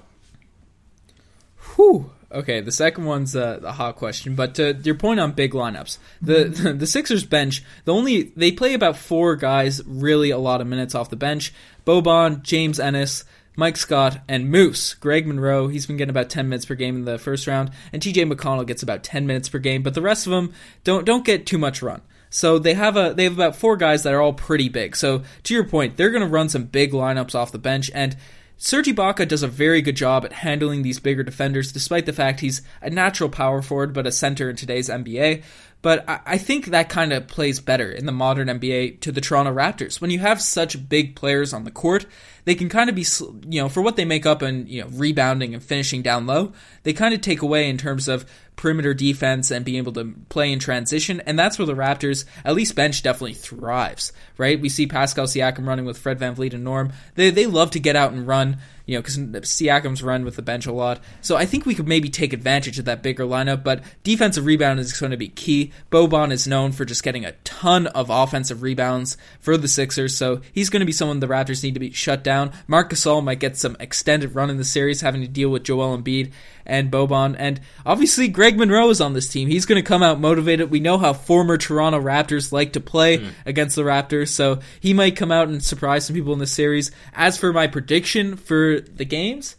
Whew. 1.76 2.12
Okay, 2.32 2.60
the 2.60 2.72
second 2.72 3.06
one's 3.06 3.36
uh, 3.36 3.62
a 3.64 3.72
hot 3.72 3.96
question, 3.96 4.36
but 4.36 4.56
to 4.56 4.74
your 4.84 4.96
point 4.96 5.20
on 5.20 5.32
big 5.32 5.54
lineups, 5.54 6.00
the 6.22 6.46
the 6.78 6.88
Sixers 6.88 7.24
bench, 7.24 7.64
the 7.86 7.94
only 7.94 8.34
they 8.36 8.52
play 8.52 8.74
about 8.74 8.98
four 8.98 9.36
guys 9.36 9.82
really 9.86 10.32
a 10.32 10.38
lot 10.38 10.60
of 10.60 10.68
minutes 10.68 10.96
off 10.96 11.10
the 11.10 11.16
bench: 11.16 11.54
Boban, 11.86 12.42
James 12.42 12.80
Ennis, 12.80 13.24
Mike 13.56 13.78
Scott, 13.78 14.20
and 14.28 14.50
Moose. 14.50 14.96
Greg 14.96 15.28
Monroe, 15.28 15.68
he's 15.68 15.86
been 15.86 15.98
getting 15.98 16.10
about 16.10 16.30
ten 16.30 16.50
minutes 16.50 16.66
per 16.66 16.76
game 16.76 16.98
in 16.98 17.06
the 17.06 17.20
first 17.20 17.48
round, 17.48 17.72
and 17.94 18.02
T.J. 18.02 18.26
McConnell 18.26 18.68
gets 18.68 18.84
about 18.84 19.04
ten 19.04 19.28
minutes 19.28 19.48
per 19.48 19.60
game, 19.60 19.82
but 19.82 19.94
the 19.94 20.02
rest 20.02 20.26
of 20.26 20.32
them 20.32 20.52
don't 20.84 21.06
don't 21.06 21.26
get 21.26 21.46
too 21.46 21.58
much 21.58 21.82
run. 21.82 22.02
So 22.32 22.60
they 22.60 22.74
have 22.74 22.98
a 22.98 23.14
they 23.16 23.24
have 23.24 23.34
about 23.34 23.56
four 23.56 23.78
guys 23.78 24.04
that 24.04 24.14
are 24.14 24.22
all 24.22 24.34
pretty 24.34 24.68
big. 24.68 24.98
So 24.98 25.24
to 25.44 25.54
your 25.54 25.64
point, 25.64 25.96
they're 25.96 26.12
going 26.12 26.22
to 26.22 26.28
run 26.28 26.50
some 26.50 26.66
big 26.66 26.92
lineups 26.92 27.36
off 27.36 27.52
the 27.52 27.60
bench 27.60 27.92
and. 27.94 28.18
Serge 28.58 28.88
Ibaka 28.88 29.28
does 29.28 29.44
a 29.44 29.48
very 29.48 29.82
good 29.82 29.96
job 29.96 30.24
at 30.24 30.32
handling 30.32 30.82
these 30.82 31.00
bigger 31.00 31.24
defenders, 31.24 31.72
despite 31.72 32.06
the 32.06 32.14
fact 32.14 32.40
he's 32.40 32.62
a 32.82 32.90
natural 32.90 33.30
power 33.30 33.62
forward 33.62 33.94
but 33.94 34.08
a 34.08 34.12
center 34.12 34.50
in 34.50 34.56
today's 34.56 34.90
NBA. 34.90 35.44
But 35.82 36.04
I, 36.08 36.40
think 36.40 36.68
that 36.68 36.90
kind 36.90 37.14
of 37.14 37.28
plays 37.28 37.60
better 37.60 37.92
in 37.92 38.08
the 38.08 38.12
modern 38.12 38.48
NBA 38.48 39.02
to 39.02 39.12
the 39.12 39.22
Toronto 39.22 39.54
Raptors. 39.54 40.02
When 40.02 40.10
you 40.10 40.18
have 40.18 40.42
such 40.42 40.90
big 40.90 41.16
players 41.16 41.54
on 41.54 41.64
the 41.64 41.70
court, 41.70 42.08
they 42.46 42.56
can 42.56 42.70
kind 42.70 42.90
of 42.90 42.96
be, 42.96 43.06
you 43.48 43.62
know, 43.62 43.70
for 43.70 43.84
what 43.84 43.96
they 43.96 44.04
make 44.04 44.26
up 44.26 44.42
in, 44.42 44.66
you 44.66 44.82
know, 44.82 44.88
rebounding 44.94 45.54
and 45.54 45.62
finishing 45.62 46.02
down 46.02 46.26
low, 46.26 46.54
they 46.82 46.94
kind 46.94 47.14
of 47.14 47.22
take 47.22 47.44
away 47.44 47.70
in 47.70 47.78
terms 47.78 48.08
of 48.08 48.26
perimeter 48.56 48.94
defense 48.94 49.52
and 49.52 49.66
being 49.66 49.78
able 49.78 49.94
to 49.94 50.14
play 50.30 50.52
in 50.52 50.60
transition. 50.60 51.22
And 51.22 51.38
that's 51.38 51.58
where 51.58 51.66
the 51.66 51.74
Raptors, 51.74 52.26
at 52.44 52.56
least 52.56 52.76
bench, 52.76 53.04
definitely 53.04 53.34
thrives, 53.34 54.14
right? 54.38 54.60
We 54.60 54.70
see 54.70 54.88
Pascal 54.88 55.26
Siakam 55.26 55.68
running 55.68 55.86
with 55.86 55.98
Fred 55.98 56.20
VanVleet 56.20 56.54
and 56.54 56.64
Norm. 56.64 56.94
They, 57.16 57.30
they 57.30 57.46
love 57.46 57.72
to 57.72 57.80
get 57.80 57.96
out 57.96 58.14
and 58.14 58.28
run, 58.28 58.58
you 58.86 58.96
know, 58.96 59.02
because 59.02 59.18
Siakam's 59.18 60.04
run 60.04 60.26
with 60.26 60.36
the 60.36 60.42
bench 60.42 60.66
a 60.66 60.72
lot. 60.72 61.02
So 61.22 61.36
I 61.36 61.46
think 61.46 61.66
we 61.66 61.76
could 61.76 61.88
maybe 61.88 62.10
take 62.10 62.34
advantage 62.34 62.80
of 62.80 62.86
that 62.86 63.04
bigger 63.04 63.26
lineup, 63.26 63.64
but 63.64 63.84
defensive 64.04 64.46
rebound 64.46 64.80
is 64.80 64.94
going 64.94 65.12
to 65.12 65.18
be 65.18 65.30
key. 65.30 65.72
Boban 65.92 66.32
is 66.32 66.48
known 66.48 66.72
for 66.72 66.86
just 66.86 67.04
getting 67.04 67.26
a 67.26 67.34
ton 67.44 67.88
of 67.88 68.10
offensive 68.10 68.62
rebounds 68.62 69.18
for 69.40 69.58
the 69.58 69.68
Sixers, 69.68 70.16
so 70.16 70.42
he's 70.54 70.70
going 70.70 70.82
to 70.82 70.86
be 70.86 70.92
someone 70.92 71.20
the 71.20 71.28
Raptors 71.28 71.64
need 71.64 71.74
to 71.74 71.80
be 71.80 71.92
shut 71.92 72.24
down. 72.24 72.52
Marc 72.68 72.92
Gasol 72.92 73.24
might 73.24 73.40
get 73.40 73.58
some 73.58 73.76
extended 73.80 74.36
run 74.36 74.50
in 74.50 74.58
the 74.58 74.64
series, 74.64 75.02
having 75.02 75.22
to 75.22 75.28
deal 75.28 75.50
with 75.50 75.64
Joel 75.64 75.98
Embiid 75.98 76.32
and 76.66 76.92
Boban, 76.92 77.36
and 77.38 77.60
obviously 77.86 78.28
Greg 78.28 78.58
Monroe 78.58 78.90
is 78.90 79.02
on 79.02 79.14
this 79.14 79.30
team. 79.30 79.48
He's 79.48 79.66
going 79.66 79.82
to 79.82 79.88
come 79.88 80.02
out 80.04 80.20
motivated. 80.20 80.72
We 80.72 80.80
know 80.80 80.98
how 80.98 81.14
former 81.14 81.58
Toronto 81.58 82.00
Raptors 82.02 82.52
like 82.52 82.74
to 82.74 82.80
play 82.80 83.18
hmm. 83.18 83.30
against 83.46 83.76
the 83.76 83.84
Raptors, 83.84 84.30
so 84.30 84.60
he 84.80 84.94
might 84.94 85.16
come 85.16 85.32
out 85.32 85.48
and 85.48 85.64
surprise 85.64 86.06
some 86.06 86.16
people 86.16 86.34
in 86.34 86.40
the 86.40 86.48
series. 86.48 86.92
As 87.14 87.38
for 87.38 87.54
my 87.54 87.68
prediction 87.68 88.36
for 88.36 88.80
the 88.82 89.06
games, 89.06 89.56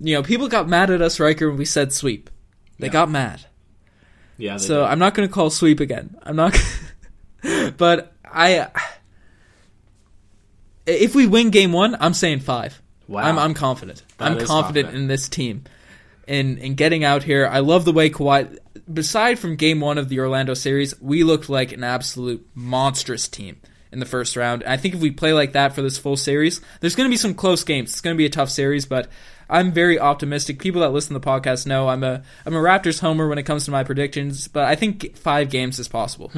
you 0.00 0.14
know, 0.14 0.22
people 0.22 0.48
got 0.48 0.68
mad 0.68 0.90
at 0.90 1.02
us, 1.02 1.20
Riker, 1.20 1.48
when 1.48 1.58
we 1.58 1.64
said 1.64 1.92
sweep. 1.92 2.30
They 2.78 2.86
Yeah. 2.86 2.92
got 2.92 3.10
mad. 3.10 3.44
Yeah, 4.38 4.56
So 4.56 4.80
do. 4.80 4.84
I'm 4.84 4.98
not 4.98 5.14
going 5.14 5.28
to 5.28 5.32
call 5.32 5.50
sweep 5.50 5.80
again. 5.80 6.16
I'm 6.22 6.36
not. 6.36 6.58
but 7.76 8.14
I, 8.24 8.68
if 10.86 11.14
we 11.14 11.26
win 11.26 11.50
game 11.50 11.72
one, 11.72 11.96
I'm 12.00 12.14
saying 12.14 12.40
five. 12.40 12.80
Wow. 13.10 13.22
I'm 13.22 13.38
I'm 13.38 13.54
confident. 13.54 14.04
That 14.18 14.24
I'm 14.26 14.38
confident 14.38 14.86
confident. 14.86 14.94
in 14.94 15.08
this 15.08 15.28
team, 15.28 15.64
in 16.26 16.58
in 16.58 16.74
getting 16.74 17.04
out 17.04 17.22
here. 17.22 17.46
I 17.46 17.60
love 17.60 17.84
the 17.84 17.92
way 17.92 18.10
Kawhi. 18.10 18.58
Beside 18.92 19.38
from 19.38 19.56
game 19.56 19.80
one 19.80 19.98
of 19.98 20.08
the 20.08 20.20
Orlando 20.20 20.54
series, 20.54 21.00
we 21.00 21.22
looked 21.22 21.48
like 21.48 21.72
an 21.72 21.84
absolute 21.84 22.46
monstrous 22.54 23.28
team 23.28 23.60
in 23.92 23.98
the 24.00 24.06
first 24.06 24.36
round. 24.36 24.62
And 24.62 24.72
I 24.72 24.76
think 24.76 24.94
if 24.94 25.00
we 25.00 25.10
play 25.10 25.32
like 25.32 25.52
that 25.52 25.74
for 25.74 25.82
this 25.82 25.98
full 25.98 26.16
series, 26.16 26.60
there's 26.80 26.96
going 26.96 27.08
to 27.08 27.12
be 27.12 27.16
some 27.16 27.34
close 27.34 27.64
games. 27.64 27.90
It's 27.90 28.00
going 28.00 28.14
to 28.14 28.18
be 28.18 28.26
a 28.26 28.30
tough 28.30 28.50
series, 28.50 28.86
but 28.86 29.08
I'm 29.50 29.72
very 29.72 29.98
optimistic. 29.98 30.58
People 30.58 30.80
that 30.82 30.90
listen 30.90 31.14
to 31.14 31.20
the 31.20 31.26
podcast 31.26 31.66
know 31.66 31.88
I'm 31.88 32.04
a 32.04 32.22
I'm 32.46 32.54
a 32.54 32.58
Raptors 32.58 33.00
homer 33.00 33.28
when 33.28 33.38
it 33.38 33.42
comes 33.42 33.64
to 33.64 33.70
my 33.70 33.84
predictions, 33.84 34.48
but 34.48 34.64
I 34.64 34.74
think 34.74 35.16
five 35.16 35.50
games 35.50 35.78
is 35.78 35.88
possible. 35.88 36.30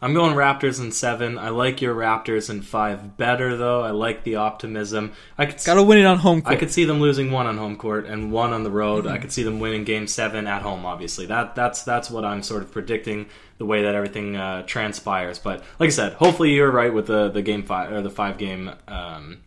I'm 0.00 0.14
going 0.14 0.34
Raptors 0.34 0.80
in 0.80 0.92
seven. 0.92 1.38
I 1.38 1.48
like 1.48 1.80
your 1.80 1.94
Raptors 1.94 2.50
in 2.50 2.62
five 2.62 3.16
better 3.16 3.56
though. 3.56 3.82
I 3.82 3.90
like 3.90 4.24
the 4.24 4.36
optimism. 4.36 5.12
I 5.36 5.46
could 5.46 5.64
Got 5.64 5.74
to 5.74 5.82
win 5.82 5.98
it 5.98 6.04
on 6.04 6.18
home 6.18 6.42
I 6.44 6.56
could 6.56 6.70
see 6.70 6.84
them 6.84 7.00
losing 7.00 7.30
one 7.30 7.46
on 7.46 7.56
home 7.56 7.76
court 7.76 8.06
and 8.06 8.30
one 8.30 8.52
on 8.52 8.62
the 8.62 8.70
road. 8.70 9.06
I 9.06 9.18
could 9.18 9.32
see 9.32 9.42
them 9.42 9.60
winning 9.60 9.84
Game 9.84 10.06
Seven 10.06 10.46
at 10.46 10.62
home. 10.62 10.84
Obviously, 10.86 11.26
that 11.26 11.54
that's 11.54 11.82
that's 11.82 12.10
what 12.10 12.24
I'm 12.24 12.42
sort 12.42 12.62
of 12.62 12.70
predicting 12.70 13.26
the 13.58 13.66
way 13.66 13.82
that 13.82 13.94
everything 13.94 14.36
uh, 14.36 14.62
transpires. 14.62 15.38
But 15.38 15.62
like 15.78 15.88
I 15.88 15.90
said, 15.90 16.12
hopefully 16.14 16.54
you're 16.54 16.70
right 16.70 16.92
with 16.92 17.06
the 17.06 17.28
the 17.28 17.42
game 17.42 17.64
five 17.64 17.92
or 17.92 18.02
the 18.02 18.10
five 18.10 18.38
game 18.38 18.70
um, 18.86 19.38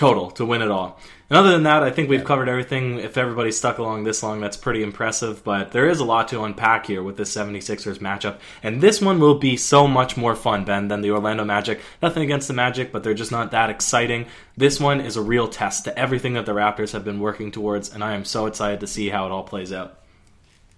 total 0.00 0.30
to 0.30 0.46
win 0.46 0.62
it 0.62 0.70
all. 0.70 0.98
And 1.28 1.38
other 1.38 1.52
than 1.52 1.64
that, 1.64 1.82
I 1.82 1.90
think 1.90 2.08
we've 2.08 2.24
covered 2.24 2.48
everything. 2.48 2.98
If 2.98 3.18
everybody's 3.18 3.58
stuck 3.58 3.76
along 3.76 4.04
this 4.04 4.22
long, 4.22 4.40
that's 4.40 4.56
pretty 4.56 4.82
impressive. 4.82 5.44
But 5.44 5.72
there 5.72 5.90
is 5.90 6.00
a 6.00 6.06
lot 6.06 6.28
to 6.28 6.42
unpack 6.42 6.86
here 6.86 7.02
with 7.02 7.18
this 7.18 7.36
76ers 7.36 7.98
matchup. 7.98 8.38
And 8.62 8.80
this 8.80 9.02
one 9.02 9.20
will 9.20 9.34
be 9.34 9.58
so 9.58 9.86
much 9.86 10.16
more 10.16 10.34
fun, 10.34 10.64
Ben, 10.64 10.88
than 10.88 11.02
the 11.02 11.10
Orlando 11.10 11.44
Magic. 11.44 11.80
Nothing 12.00 12.22
against 12.22 12.48
the 12.48 12.54
Magic, 12.54 12.92
but 12.92 13.04
they're 13.04 13.12
just 13.12 13.30
not 13.30 13.50
that 13.50 13.68
exciting. 13.68 14.26
This 14.56 14.80
one 14.80 15.02
is 15.02 15.18
a 15.18 15.22
real 15.22 15.48
test 15.48 15.84
to 15.84 15.96
everything 15.98 16.32
that 16.32 16.46
the 16.46 16.54
Raptors 16.54 16.92
have 16.92 17.04
been 17.04 17.20
working 17.20 17.52
towards. 17.52 17.92
And 17.92 18.02
I 18.02 18.14
am 18.14 18.24
so 18.24 18.46
excited 18.46 18.80
to 18.80 18.86
see 18.86 19.10
how 19.10 19.26
it 19.26 19.32
all 19.32 19.44
plays 19.44 19.70
out. 19.70 19.98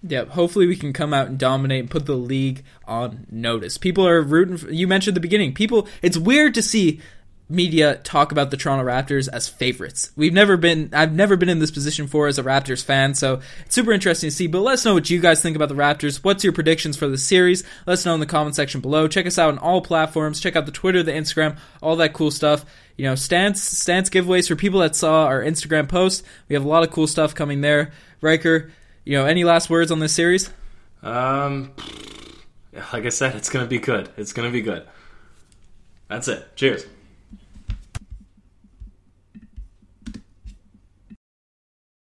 Yeah, 0.02 0.24
hopefully 0.24 0.66
we 0.66 0.74
can 0.74 0.92
come 0.92 1.14
out 1.14 1.28
and 1.28 1.38
dominate 1.38 1.80
and 1.80 1.90
put 1.90 2.06
the 2.06 2.16
league 2.16 2.64
on 2.86 3.24
notice. 3.30 3.78
People 3.78 4.04
are 4.04 4.20
rooting. 4.20 4.56
For, 4.56 4.68
you 4.68 4.88
mentioned 4.88 5.12
at 5.12 5.14
the 5.14 5.20
beginning. 5.20 5.54
People, 5.54 5.86
it's 6.02 6.18
weird 6.18 6.54
to 6.54 6.62
see 6.62 7.00
media 7.52 7.96
talk 7.96 8.32
about 8.32 8.50
the 8.50 8.56
Toronto 8.56 8.84
Raptors 8.84 9.28
as 9.28 9.48
favorites. 9.48 10.10
We've 10.16 10.32
never 10.32 10.56
been 10.56 10.90
I've 10.92 11.12
never 11.12 11.36
been 11.36 11.48
in 11.48 11.58
this 11.58 11.70
position 11.70 12.06
for 12.06 12.26
as 12.26 12.38
a 12.38 12.42
Raptors 12.42 12.82
fan, 12.82 13.14
so 13.14 13.40
it's 13.64 13.74
super 13.74 13.92
interesting 13.92 14.30
to 14.30 14.34
see. 14.34 14.46
But 14.46 14.60
let 14.60 14.74
us 14.74 14.84
know 14.84 14.94
what 14.94 15.10
you 15.10 15.20
guys 15.20 15.42
think 15.42 15.54
about 15.54 15.68
the 15.68 15.74
Raptors. 15.74 16.24
What's 16.24 16.42
your 16.42 16.52
predictions 16.52 16.96
for 16.96 17.06
the 17.06 17.18
series? 17.18 17.62
Let 17.86 17.94
us 17.94 18.06
know 18.06 18.14
in 18.14 18.20
the 18.20 18.26
comment 18.26 18.56
section 18.56 18.80
below. 18.80 19.06
Check 19.06 19.26
us 19.26 19.38
out 19.38 19.50
on 19.50 19.58
all 19.58 19.80
platforms. 19.82 20.40
Check 20.40 20.56
out 20.56 20.66
the 20.66 20.72
Twitter, 20.72 21.02
the 21.02 21.12
Instagram, 21.12 21.58
all 21.82 21.96
that 21.96 22.14
cool 22.14 22.30
stuff. 22.30 22.64
You 22.96 23.04
know, 23.04 23.14
stance 23.14 23.62
stance 23.62 24.10
giveaways 24.10 24.48
for 24.48 24.56
people 24.56 24.80
that 24.80 24.96
saw 24.96 25.26
our 25.26 25.42
Instagram 25.42 25.88
post. 25.88 26.24
We 26.48 26.54
have 26.54 26.64
a 26.64 26.68
lot 26.68 26.82
of 26.82 26.90
cool 26.90 27.06
stuff 27.06 27.34
coming 27.34 27.60
there. 27.60 27.92
Riker, 28.20 28.72
you 29.04 29.18
know, 29.18 29.26
any 29.26 29.44
last 29.44 29.68
words 29.68 29.90
on 29.90 29.98
this 29.98 30.14
series? 30.14 30.50
Um 31.02 31.72
like 32.92 33.04
I 33.04 33.10
said, 33.10 33.34
it's 33.36 33.50
gonna 33.50 33.66
be 33.66 33.78
good. 33.78 34.08
It's 34.16 34.32
gonna 34.32 34.50
be 34.50 34.62
good. 34.62 34.86
That's 36.08 36.28
it. 36.28 36.56
Cheers. 36.56 36.86